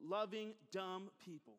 loving 0.00 0.52
dumb 0.70 1.10
people. 1.24 1.54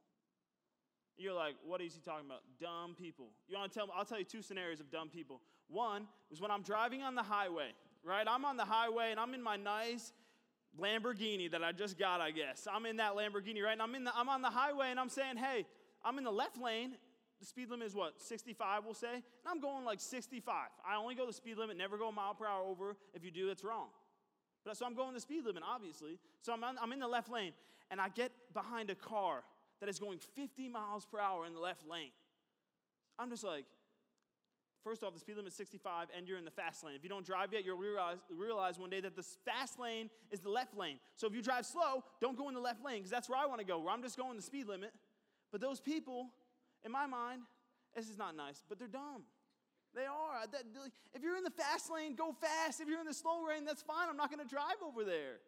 You're 1.18 1.34
like, 1.34 1.56
what 1.66 1.82
is 1.82 1.96
he 1.96 2.00
talking 2.00 2.28
about? 2.28 2.42
Dumb 2.62 2.96
people. 2.96 3.32
You 3.48 3.58
want 3.58 3.72
to 3.72 3.78
tell 3.80 3.88
me? 3.88 3.94
I'll 3.96 4.06
tell 4.06 4.20
you 4.20 4.26
two 4.26 4.44
scenarios 4.44 4.80
of 4.80 4.92
dumb 4.92 5.10
people. 5.10 5.42
One 5.68 6.08
was 6.30 6.40
when 6.40 6.52
I'm 6.52 6.62
driving 6.62 7.02
on 7.02 7.16
the 7.16 7.24
highway, 7.24 7.72
right? 8.08 8.26
I'm 8.28 8.46
on 8.46 8.58
the 8.58 8.66
highway 8.66 9.12
and 9.12 9.20
I'm 9.20 9.34
in 9.34 9.44
my 9.44 9.58
nice 9.58 10.14
Lamborghini 10.80 11.52
that 11.52 11.64
I 11.64 11.72
just 11.72 12.00
got, 12.00 12.22
I 12.22 12.32
guess. 12.32 12.68
I'm 12.72 12.86
in 12.86 12.98
that 12.98 13.14
Lamborghini, 13.16 13.62
right? 13.64 13.74
And 13.74 13.82
I'm 13.82 13.94
in 13.96 14.04
the 14.06 14.12
I'm 14.16 14.30
on 14.30 14.42
the 14.42 14.50
highway 14.50 14.88
and 14.90 15.00
I'm 15.00 15.10
saying, 15.10 15.38
hey, 15.38 15.66
I'm 16.04 16.18
in 16.18 16.24
the 16.24 16.32
left 16.32 16.58
lane. 16.58 16.94
The 17.40 17.46
speed 17.46 17.70
limit 17.70 17.86
is 17.86 17.94
what, 17.94 18.20
65, 18.20 18.84
we'll 18.84 18.96
say? 18.96 19.14
And 19.14 19.24
I'm 19.46 19.60
going 19.60 19.86
like 19.86 20.00
65. 20.00 20.56
I 20.88 20.96
only 20.96 21.14
go 21.14 21.28
the 21.28 21.34
speed 21.34 21.58
limit, 21.58 21.78
never 21.78 21.96
go 21.98 22.08
a 22.08 22.12
mile 22.12 22.34
per 22.34 22.48
hour 22.48 22.64
over. 22.64 22.96
If 23.14 23.24
you 23.24 23.30
do, 23.30 23.50
it's 23.50 23.64
wrong. 23.64 23.90
But 24.66 24.76
so 24.76 24.88
I'm 24.88 24.96
going 24.96 25.14
the 25.14 25.20
speed 25.20 25.46
limit, 25.46 25.62
obviously. 25.64 26.18
So 26.42 26.52
I'm, 26.52 26.64
on, 26.64 26.78
I'm 26.82 26.92
in 26.94 27.00
the 27.00 27.08
left 27.08 27.32
lane, 27.32 27.54
and 27.92 28.02
I 28.02 28.10
get 28.10 28.32
behind 28.56 28.90
a 28.90 28.96
car 28.96 29.44
that 29.80 29.88
is 29.88 30.00
going 30.00 30.18
50 30.36 30.68
miles 30.68 31.06
per 31.06 31.20
hour 31.20 31.46
in 31.46 31.54
the 31.54 31.60
left 31.60 31.88
lane. 31.88 32.10
I'm 33.20 33.30
just 33.30 33.44
like, 33.44 33.66
First 34.88 35.04
off, 35.04 35.14
the 35.14 35.20
speed 35.20 35.36
limit 35.36 35.52
is 35.52 35.58
65 35.58 36.08
and 36.16 36.30
you're 36.30 36.38
in 36.38 36.46
the 36.46 36.52
fast 36.52 36.82
lane. 36.82 36.96
If 36.96 37.04
you 37.04 37.10
don't 37.10 37.26
drive 37.26 37.52
yet, 37.52 37.66
you'll 37.66 37.78
realize, 37.78 38.16
realize 38.30 38.80
one 38.80 38.90
day 38.90 39.02
that 39.02 39.18
the 39.18 39.26
fast 39.44 39.78
lane 39.78 40.10
is 40.32 40.40
the 40.40 40.50
left 40.50 40.78
lane. 40.78 40.98
So 41.18 41.28
if 41.28 41.34
you 41.34 41.42
drive 41.42 41.66
slow, 41.66 42.06
don't 42.22 42.38
go 42.38 42.48
in 42.48 42.56
the 42.56 42.62
left 42.62 42.86
lane 42.86 43.00
because 43.00 43.12
that's 43.12 43.28
where 43.28 43.38
I 43.38 43.48
want 43.48 43.60
to 43.60 43.68
go, 43.68 43.80
where 43.80 43.94
I'm 43.94 44.02
just 44.02 44.16
going 44.16 44.38
the 44.38 44.42
speed 44.42 44.66
limit. 44.66 44.94
But 45.52 45.60
those 45.60 45.82
people, 45.82 46.30
in 46.86 46.92
my 46.94 47.06
mind, 47.06 47.42
this 47.98 48.08
is 48.08 48.18
not 48.18 48.38
nice, 48.38 48.64
but 48.70 48.80
they're 48.80 48.88
dumb. 48.88 49.24
They 49.94 50.06
are. 50.06 50.46
If 51.14 51.22
you're 51.22 51.36
in 51.36 51.44
the 51.44 51.50
fast 51.50 51.92
lane, 51.92 52.16
go 52.16 52.32
fast. 52.32 52.80
If 52.80 52.88
you're 52.88 53.02
in 53.02 53.08
the 53.08 53.14
slow 53.14 53.46
lane, 53.46 53.66
that's 53.66 53.82
fine. 53.82 54.08
I'm 54.10 54.16
not 54.16 54.32
going 54.32 54.48
to 54.48 54.50
drive 54.50 54.78
over 54.86 55.04
there. 55.04 55.40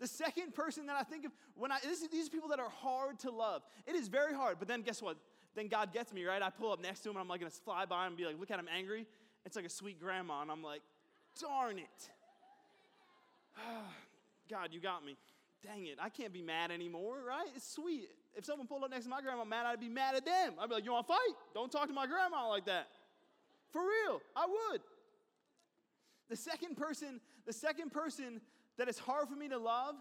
The 0.00 0.08
second 0.08 0.52
person 0.52 0.86
that 0.86 0.96
I 0.96 1.04
think 1.04 1.24
of 1.24 1.30
when 1.54 1.70
I 1.70 1.78
this, 1.82 2.04
these 2.08 2.28
people 2.28 2.48
that 2.48 2.58
are 2.58 2.68
hard 2.68 3.20
to 3.20 3.30
love. 3.30 3.62
It 3.86 3.94
is 3.94 4.08
very 4.08 4.34
hard, 4.34 4.56
but 4.58 4.66
then 4.66 4.82
guess 4.82 5.00
what? 5.00 5.16
Then 5.54 5.68
God 5.68 5.92
gets 5.92 6.12
me, 6.12 6.24
right? 6.24 6.42
I 6.42 6.50
pull 6.50 6.72
up 6.72 6.80
next 6.80 7.00
to 7.00 7.10
him 7.10 7.16
and 7.16 7.22
I'm 7.22 7.28
like 7.28 7.40
gonna 7.40 7.50
fly 7.50 7.84
by 7.84 8.02
him 8.02 8.08
and 8.08 8.16
be 8.16 8.24
like, 8.24 8.38
look 8.38 8.50
at 8.50 8.58
him 8.58 8.68
angry. 8.74 9.06
It's 9.44 9.56
like 9.56 9.64
a 9.64 9.70
sweet 9.70 10.00
grandma, 10.00 10.42
and 10.42 10.50
I'm 10.50 10.62
like, 10.62 10.82
darn 11.40 11.78
it. 11.78 12.08
God, 14.50 14.68
you 14.72 14.80
got 14.80 15.04
me. 15.04 15.16
Dang 15.64 15.86
it, 15.86 15.98
I 16.00 16.08
can't 16.08 16.32
be 16.32 16.42
mad 16.42 16.70
anymore, 16.70 17.18
right? 17.26 17.46
It's 17.54 17.68
sweet. 17.68 18.08
If 18.34 18.44
someone 18.44 18.66
pulled 18.66 18.82
up 18.82 18.90
next 18.90 19.04
to 19.04 19.10
my 19.10 19.20
grandma 19.20 19.44
mad, 19.44 19.66
I'd 19.66 19.80
be 19.80 19.88
mad 19.88 20.14
at 20.14 20.24
them. 20.24 20.54
I'd 20.60 20.68
be 20.68 20.74
like, 20.76 20.84
you 20.84 20.92
wanna 20.92 21.06
fight? 21.06 21.34
Don't 21.54 21.70
talk 21.70 21.86
to 21.88 21.92
my 21.92 22.06
grandma 22.06 22.48
like 22.48 22.66
that. 22.66 22.88
For 23.70 23.82
real, 23.82 24.20
I 24.34 24.46
would. 24.46 24.80
The 26.28 26.36
second 26.36 26.76
person, 26.76 27.20
the 27.46 27.52
second 27.52 27.92
person 27.92 28.40
that 28.78 28.88
is 28.88 28.98
hard 28.98 29.28
for 29.28 29.36
me 29.36 29.48
to 29.48 29.58
love 29.58 29.96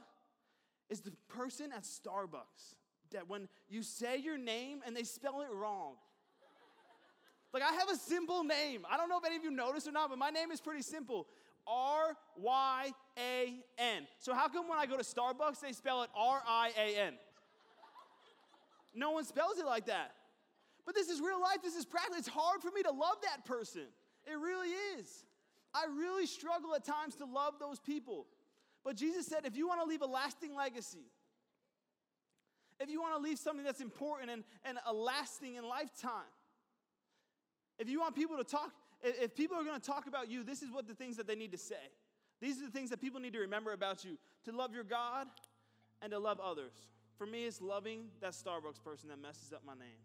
is 0.90 1.02
the 1.02 1.12
person 1.30 1.72
at 1.76 1.84
Starbucks 1.84 2.76
that 3.12 3.30
when 3.30 3.47
you 3.69 3.84
say 3.84 4.17
your 4.17 4.38
name 4.38 4.82
and 4.86 4.95
they 4.95 5.04
spell 5.04 5.41
it 5.41 5.54
wrong. 5.54 5.93
Like, 7.54 7.63
I 7.63 7.74
have 7.74 7.89
a 7.89 7.95
simple 7.95 8.43
name. 8.43 8.86
I 8.89 8.95
don't 8.95 9.10
know 9.10 9.17
if 9.17 9.26
any 9.26 9.36
of 9.36 9.43
you 9.43 9.52
noticed 9.52 9.88
or 9.88 9.91
not, 9.91 10.10
but 10.10 10.17
my 10.17 10.30
name 10.30 10.52
is 10.52 10.62
pretty 10.62 10.82
simple 10.82 11.28
R 11.67 12.15
Y 12.38 12.91
A 13.17 13.54
N. 13.78 14.08
So, 14.19 14.34
how 14.34 14.47
come 14.47 14.67
when 14.67 14.80
I 14.80 14.86
go 14.86 14.97
to 14.97 15.04
Starbucks, 15.04 15.60
they 15.60 15.74
spell 15.74 16.04
it 16.04 16.10
R 16.15 16.41
I 16.47 16.71
A 16.78 17.08
N? 17.08 17.13
No 18.93 19.12
one 19.12 19.26
spells 19.26 19.58
it 19.60 19.65
like 19.65 19.86
that. 19.86 20.13
But 20.86 20.95
this 20.95 21.10
is 21.10 21.21
real 21.21 21.39
life, 21.39 21.58
this 21.63 21.76
is 21.76 21.86
practice. 21.86 22.19
It's 22.19 22.28
hard 22.28 22.62
for 22.62 22.71
me 22.71 22.84
to 22.84 22.91
love 22.91 23.17
that 23.24 23.45
person. 23.45 23.84
It 24.26 24.34
really 24.34 24.69
is. 24.97 25.24
I 25.74 25.86
really 25.86 26.26
struggle 26.26 26.74
at 26.76 26.84
times 26.84 27.15
to 27.15 27.26
love 27.26 27.54
those 27.60 27.80
people. 27.80 28.28
But 28.84 28.95
Jesus 28.95 29.28
said, 29.28 29.45
if 29.45 29.56
you 29.56 29.67
want 29.67 29.82
to 29.82 29.88
leave 29.88 30.02
a 30.02 30.08
lasting 30.08 30.56
legacy, 30.56 31.06
if 32.82 32.89
you 32.89 33.02
want 33.02 33.15
to 33.15 33.22
leave 33.22 33.38
something 33.38 33.63
that's 33.63 33.82
important 33.82 34.32
and, 34.32 34.44
and 34.63 34.78
a 34.86 34.94
lasting 34.94 35.56
in 35.56 35.67
lifetime, 35.67 36.32
if 37.80 37.89
you 37.89 38.00
want 38.00 38.15
people 38.15 38.38
to 38.38 38.44
talk, 38.44 38.72
if 39.04 39.36
people 39.36 39.58
are 39.58 39.63
going 39.63 39.80
to 39.80 39.86
talk 39.86 40.08
about 40.08 40.30
you, 40.30 40.44
this 40.44 40.62
is 40.62 40.72
what 40.72 40.88
the 40.88 40.94
things 40.94 41.17
that 41.17 41.28
they 41.28 41.36
need 41.36 41.52
to 41.52 41.58
say. 41.58 41.76
These 42.39 42.62
are 42.62 42.65
the 42.65 42.72
things 42.72 42.89
that 42.89 43.02
people 43.02 43.20
need 43.20 43.34
to 43.34 43.39
remember 43.39 43.74
about 43.74 44.04
you 44.04 44.17
to 44.46 44.52
love 44.52 44.74
your 44.74 44.84
God 44.84 45.28
and 46.02 46.12
to 46.12 46.20
love 46.20 46.39
others. 46.39 46.74
For 47.17 47.26
me, 47.26 47.46
it's 47.46 47.62
loving 47.62 48.06
that 48.20 48.32
Starbucks 48.32 48.84
person 48.84 49.10
that 49.10 49.22
messes 49.22 49.54
up 49.54 49.62
my 49.65 49.74
name. 49.74 50.02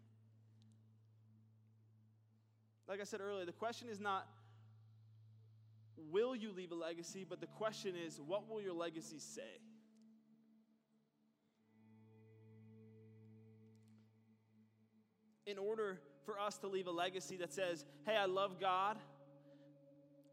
Like 2.87 3.01
I 3.01 3.03
said 3.03 3.21
earlier, 3.21 3.45
the 3.45 3.51
question 3.51 3.89
is 3.89 3.99
not, 3.99 4.27
will 6.11 6.35
you 6.35 6.51
leave 6.55 6.71
a 6.71 6.75
legacy, 6.75 7.25
but 7.27 7.41
the 7.41 7.47
question 7.47 7.95
is, 7.95 8.21
what 8.25 8.49
will 8.49 8.61
your 8.61 8.73
legacy 8.73 9.17
say? 9.19 9.41
In 15.47 15.57
order 15.57 15.99
for 16.25 16.39
us 16.39 16.57
to 16.57 16.67
leave 16.67 16.87
a 16.87 16.91
legacy 16.91 17.37
that 17.37 17.53
says, 17.53 17.85
hey, 18.05 18.17
I 18.17 18.25
love 18.25 18.59
God 18.59 18.97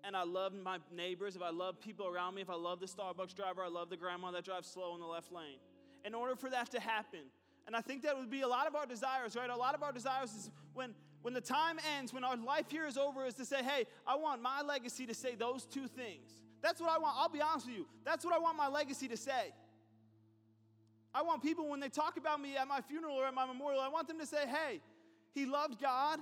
and 0.03 0.15
I 0.15 0.25
love 0.25 0.53
my 0.53 0.79
neighbors, 0.95 1.37
if 1.37 1.41
I 1.41 1.51
love 1.51 1.81
people 1.81 2.07
around 2.07 2.35
me, 2.35 2.43
if 2.43 2.51
I 2.51 2.57
love 2.57 2.81
the 2.81 2.87
Starbucks 2.87 3.35
driver, 3.35 3.63
I 3.63 3.69
love 3.69 3.89
the 3.89 3.97
grandma 3.97 4.33
that 4.33 4.45
drives 4.45 4.69
slow 4.69 4.95
in 4.95 5.01
the 5.01 5.07
left 5.07 5.33
lane. 5.33 5.59
In 6.05 6.15
order 6.15 6.37
for 6.37 6.51
that 6.51 6.71
to 6.73 6.81
happen, 6.81 7.21
and 7.67 7.75
I 7.75 7.81
think 7.81 8.03
that 8.03 8.19
would 8.19 8.29
be 8.29 8.43
a 8.43 8.49
lot 8.49 8.67
of 8.67 8.75
our 8.75 8.85
desires, 8.85 9.35
right? 9.35 9.49
A 9.49 9.57
lot 9.57 9.75
of 9.75 9.83
our 9.83 9.93
desires 9.93 10.35
is 10.35 10.51
when, 10.75 10.95
when 11.23 11.33
the 11.33 11.41
time 11.41 11.79
ends, 11.97 12.13
when 12.13 12.25
our 12.25 12.37
life 12.37 12.67
here 12.69 12.87
is 12.87 12.99
over, 12.99 13.25
is 13.25 13.35
to 13.35 13.47
say, 13.47 13.63
hey, 13.63 13.87
I 14.07 14.17
want 14.17 14.43
my 14.43 14.61
legacy 14.61 15.07
to 15.07 15.15
say 15.15 15.35
those 15.35 15.65
two 15.65 15.87
things. 15.87 16.43
That's 16.61 16.81
what 16.81 16.91
I 16.91 16.99
want. 16.99 17.17
I'll 17.17 17.31
be 17.31 17.41
honest 17.41 17.67
with 17.67 17.77
you. 17.77 17.87
That's 18.05 18.25
what 18.25 18.35
I 18.35 18.39
want 18.39 18.59
my 18.59 18.69
legacy 18.69 19.09
to 19.09 19.17
say. 19.17 19.55
I 21.15 21.23
want 21.23 21.43
people, 21.43 21.69
when 21.71 21.81
they 21.81 21.89
talk 21.89 22.19
about 22.19 22.41
me 22.41 22.57
at 22.57 22.69
my 22.69 22.81
funeral 22.83 23.15
or 23.17 23.25
at 23.25 23.35
my 23.35 23.47
memorial, 23.47 23.81
I 23.81 23.89
want 23.89 24.09
them 24.09 24.19
to 24.19 24.27
say, 24.27 24.47
hey, 24.47 24.81
he 25.35 25.47
loved 25.47 25.81
God, 25.81 26.21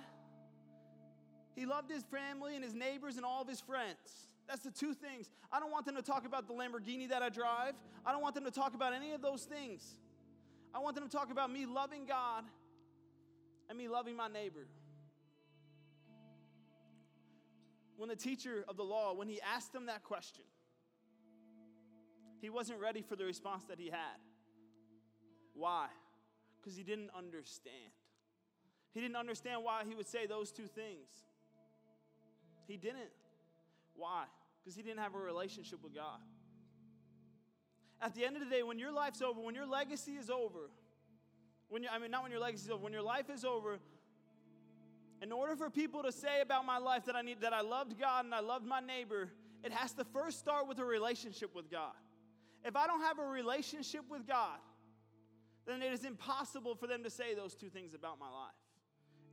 he 1.55 1.67
loved 1.67 1.91
his 1.91 2.03
family 2.05 2.55
and 2.55 2.65
his 2.65 2.75
neighbors 2.75 3.17
and 3.17 3.27
all 3.27 3.43
of 3.43 3.49
his 3.49 3.61
friends. 3.61 4.29
That's 4.49 4.63
the 4.63 4.71
two 4.71 4.95
things. 4.95 5.31
I 5.53 5.61
don't 5.61 5.71
want 5.71 5.87
them 5.87 5.97
to 5.97 6.03
talk 6.03 6.27
about 6.27 6.49
the 6.49 6.55
Lamborghini 6.55 7.09
that 7.11 7.23
I 7.23 7.29
drive. 7.29 7.75
I 8.05 8.13
don't 8.13 8.23
want 8.23 8.35
them 8.35 8.45
to 8.45 8.51
talk 8.51 8.75
about 8.75 8.93
any 8.93 9.13
of 9.13 9.23
those 9.23 9.45
things. 9.45 9.83
I 10.75 10.79
want 10.79 10.95
them 10.95 11.05
to 11.05 11.11
talk 11.11 11.31
about 11.31 11.53
me 11.53 11.67
loving 11.67 12.07
God 12.07 12.45
and 13.69 13.79
me 13.79 13.89
loving 13.89 14.17
my 14.17 14.29
neighbor. 14.29 14.67
When 17.97 18.09
the 18.09 18.17
teacher 18.17 18.65
of 18.69 18.77
the 18.77 18.83
law, 18.83 19.15
when 19.15 19.29
he 19.29 19.41
asked 19.41 19.75
him 19.75 19.87
that 19.87 20.03
question, 20.03 20.45
he 22.41 22.51
wasn't 22.51 22.81
ready 22.81 23.03
for 23.03 23.15
the 23.15 23.25
response 23.25 23.65
that 23.69 23.79
he 23.79 23.87
had. 23.87 24.19
Why? 25.55 25.87
Because 26.61 26.77
he 26.77 26.83
didn't 26.83 27.11
understand. 27.17 27.93
He 28.93 29.01
didn't 29.01 29.17
understand 29.17 29.65
why 29.65 29.83
he 29.89 29.95
would 29.95 30.07
say 30.07 30.27
those 30.27 30.53
two 30.53 30.67
things. 30.67 31.09
He 32.67 32.77
didn't. 32.77 33.11
Why? 33.95 34.25
Because 34.63 34.77
he 34.77 34.83
didn't 34.83 35.01
have 35.01 35.15
a 35.15 35.19
relationship 35.19 35.83
with 35.83 35.95
God. 35.95 36.21
At 38.01 38.15
the 38.15 38.25
end 38.25 38.37
of 38.37 38.43
the 38.43 38.51
day, 38.51 38.63
when 38.63 38.79
your 38.79 38.93
life's 38.93 39.23
over, 39.23 39.41
when 39.41 39.55
your 39.55 39.67
legacy 39.67 40.13
is 40.13 40.29
over, 40.29 40.71
when 41.69 41.83
you, 41.83 41.89
I 41.91 41.99
mean, 41.99 42.11
not 42.11 42.23
when 42.23 42.33
your 42.33 42.41
legacy 42.41 42.65
is 42.67 42.71
over, 42.71 42.83
when 42.83 42.93
your 42.93 43.03
life 43.03 43.31
is 43.31 43.45
over, 43.45 43.79
in 45.23 45.31
order 45.31 45.55
for 45.55 45.71
people 45.71 46.03
to 46.03 46.11
say 46.11 46.41
about 46.41 46.67
my 46.67 46.79
life 46.79 47.05
that 47.07 47.15
I 47.15 47.23
need 47.23 47.41
that 47.43 47.53
I 47.53 47.61
loved 47.61 47.99
God 47.99 48.25
and 48.25 48.35
I 48.35 48.41
loved 48.41 48.67
my 48.67 48.81
neighbor, 48.81 49.31
it 49.63 49.73
has 49.73 49.93
to 49.95 50.05
first 50.05 50.41
start 50.41 50.67
with 50.67 50.81
a 50.81 50.85
relationship 50.85 51.55
with 51.55 51.71
God. 51.71 51.95
If 52.65 52.77
I 52.77 52.87
don't 52.87 53.03
have 53.03 53.19
a 53.19 53.25
relationship 53.25 54.03
with 54.11 54.27
God, 54.27 54.59
then 55.65 55.81
it 55.81 55.93
is 55.93 56.05
impossible 56.05 56.75
for 56.75 56.89
them 56.89 57.05
to 57.05 57.11
say 57.11 57.35
those 57.35 57.55
two 57.55 57.69
things 57.69 57.95
about 57.95 58.19
my 58.19 58.29
life. 58.29 58.62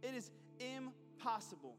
It 0.02 0.14
is 0.16 0.32
impossible. 0.60 1.76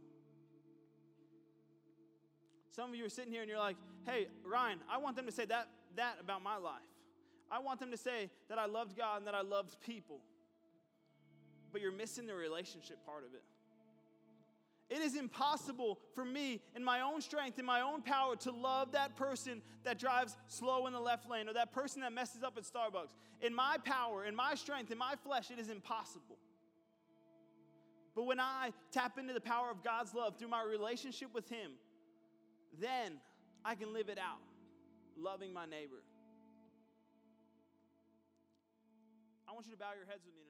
Some 2.71 2.91
of 2.91 2.97
you 2.97 3.05
are 3.05 3.11
sitting 3.11 3.33
here 3.33 3.43
and 3.43 3.51
you're 3.51 3.59
like, 3.59 3.77
hey, 4.07 4.29
Ryan, 4.45 4.79
I 4.91 4.99
want 4.99 5.17
them 5.17 5.27
to 5.27 5.33
say 5.33 5.45
that, 5.47 5.69
that 5.97 6.17
about 6.21 6.43
my 6.43 6.57
life. 6.57 6.81
I 7.51 7.59
want 7.59 7.81
them 7.81 7.91
to 7.91 7.97
say 7.97 8.31
that 8.49 8.59
I 8.59 8.67
loved 8.67 8.97
God 8.97 9.19
and 9.19 9.27
that 9.27 9.35
I 9.35 9.43
loved 9.43 9.81
people. 9.81 10.21
But 11.73 11.81
you're 11.81 11.93
missing 11.93 12.27
the 12.27 12.35
relationship 12.35 13.05
part 13.05 13.25
of 13.25 13.35
it. 13.35 13.43
It 14.89 15.01
is 15.03 15.15
impossible 15.17 16.01
for 16.15 16.25
me, 16.25 16.61
in 16.75 16.83
my 16.83 17.01
own 17.01 17.21
strength, 17.21 17.61
in 17.61 17.65
my 17.65 17.81
own 17.81 18.03
power, 18.03 18.35
to 18.37 18.51
love 18.51 18.91
that 18.93 19.15
person 19.15 19.63
that 19.85 20.01
drives 20.01 20.37
slow 20.49 20.89
in 20.89 20.93
the 20.93 21.01
left 21.01 21.31
lane 21.31 21.49
or 21.49 21.53
that 21.53 21.71
person 21.71 22.03
that 22.03 22.13
messes 22.13 22.43
up 22.43 22.57
at 22.57 22.65
Starbucks. 22.65 23.15
In 23.41 23.55
my 23.55 23.77
power, 23.85 24.25
in 24.25 24.35
my 24.35 24.57
strength, 24.57 24.91
in 24.91 24.99
my 24.99 25.15
flesh, 25.23 25.53
it 25.53 25.61
is 25.61 25.69
impossible. 25.71 26.39
But 28.21 28.27
when 28.27 28.39
I 28.39 28.75
tap 28.93 29.17
into 29.17 29.33
the 29.33 29.41
power 29.41 29.71
of 29.71 29.83
God's 29.83 30.13
love 30.13 30.37
through 30.37 30.53
my 30.53 30.63
relationship 30.63 31.33
with 31.33 31.49
Him, 31.49 31.71
then 32.79 33.15
I 33.65 33.75
can 33.75 33.95
live 33.95 34.11
it 34.11 34.19
out, 34.19 34.45
loving 35.17 35.55
my 35.55 35.65
neighbor. 35.65 36.05
I 39.49 39.53
want 39.53 39.65
you 39.65 39.73
to 39.73 39.79
bow 39.79 39.97
your 39.97 40.05
heads 40.05 40.21
with 40.27 40.35
me 40.35 40.50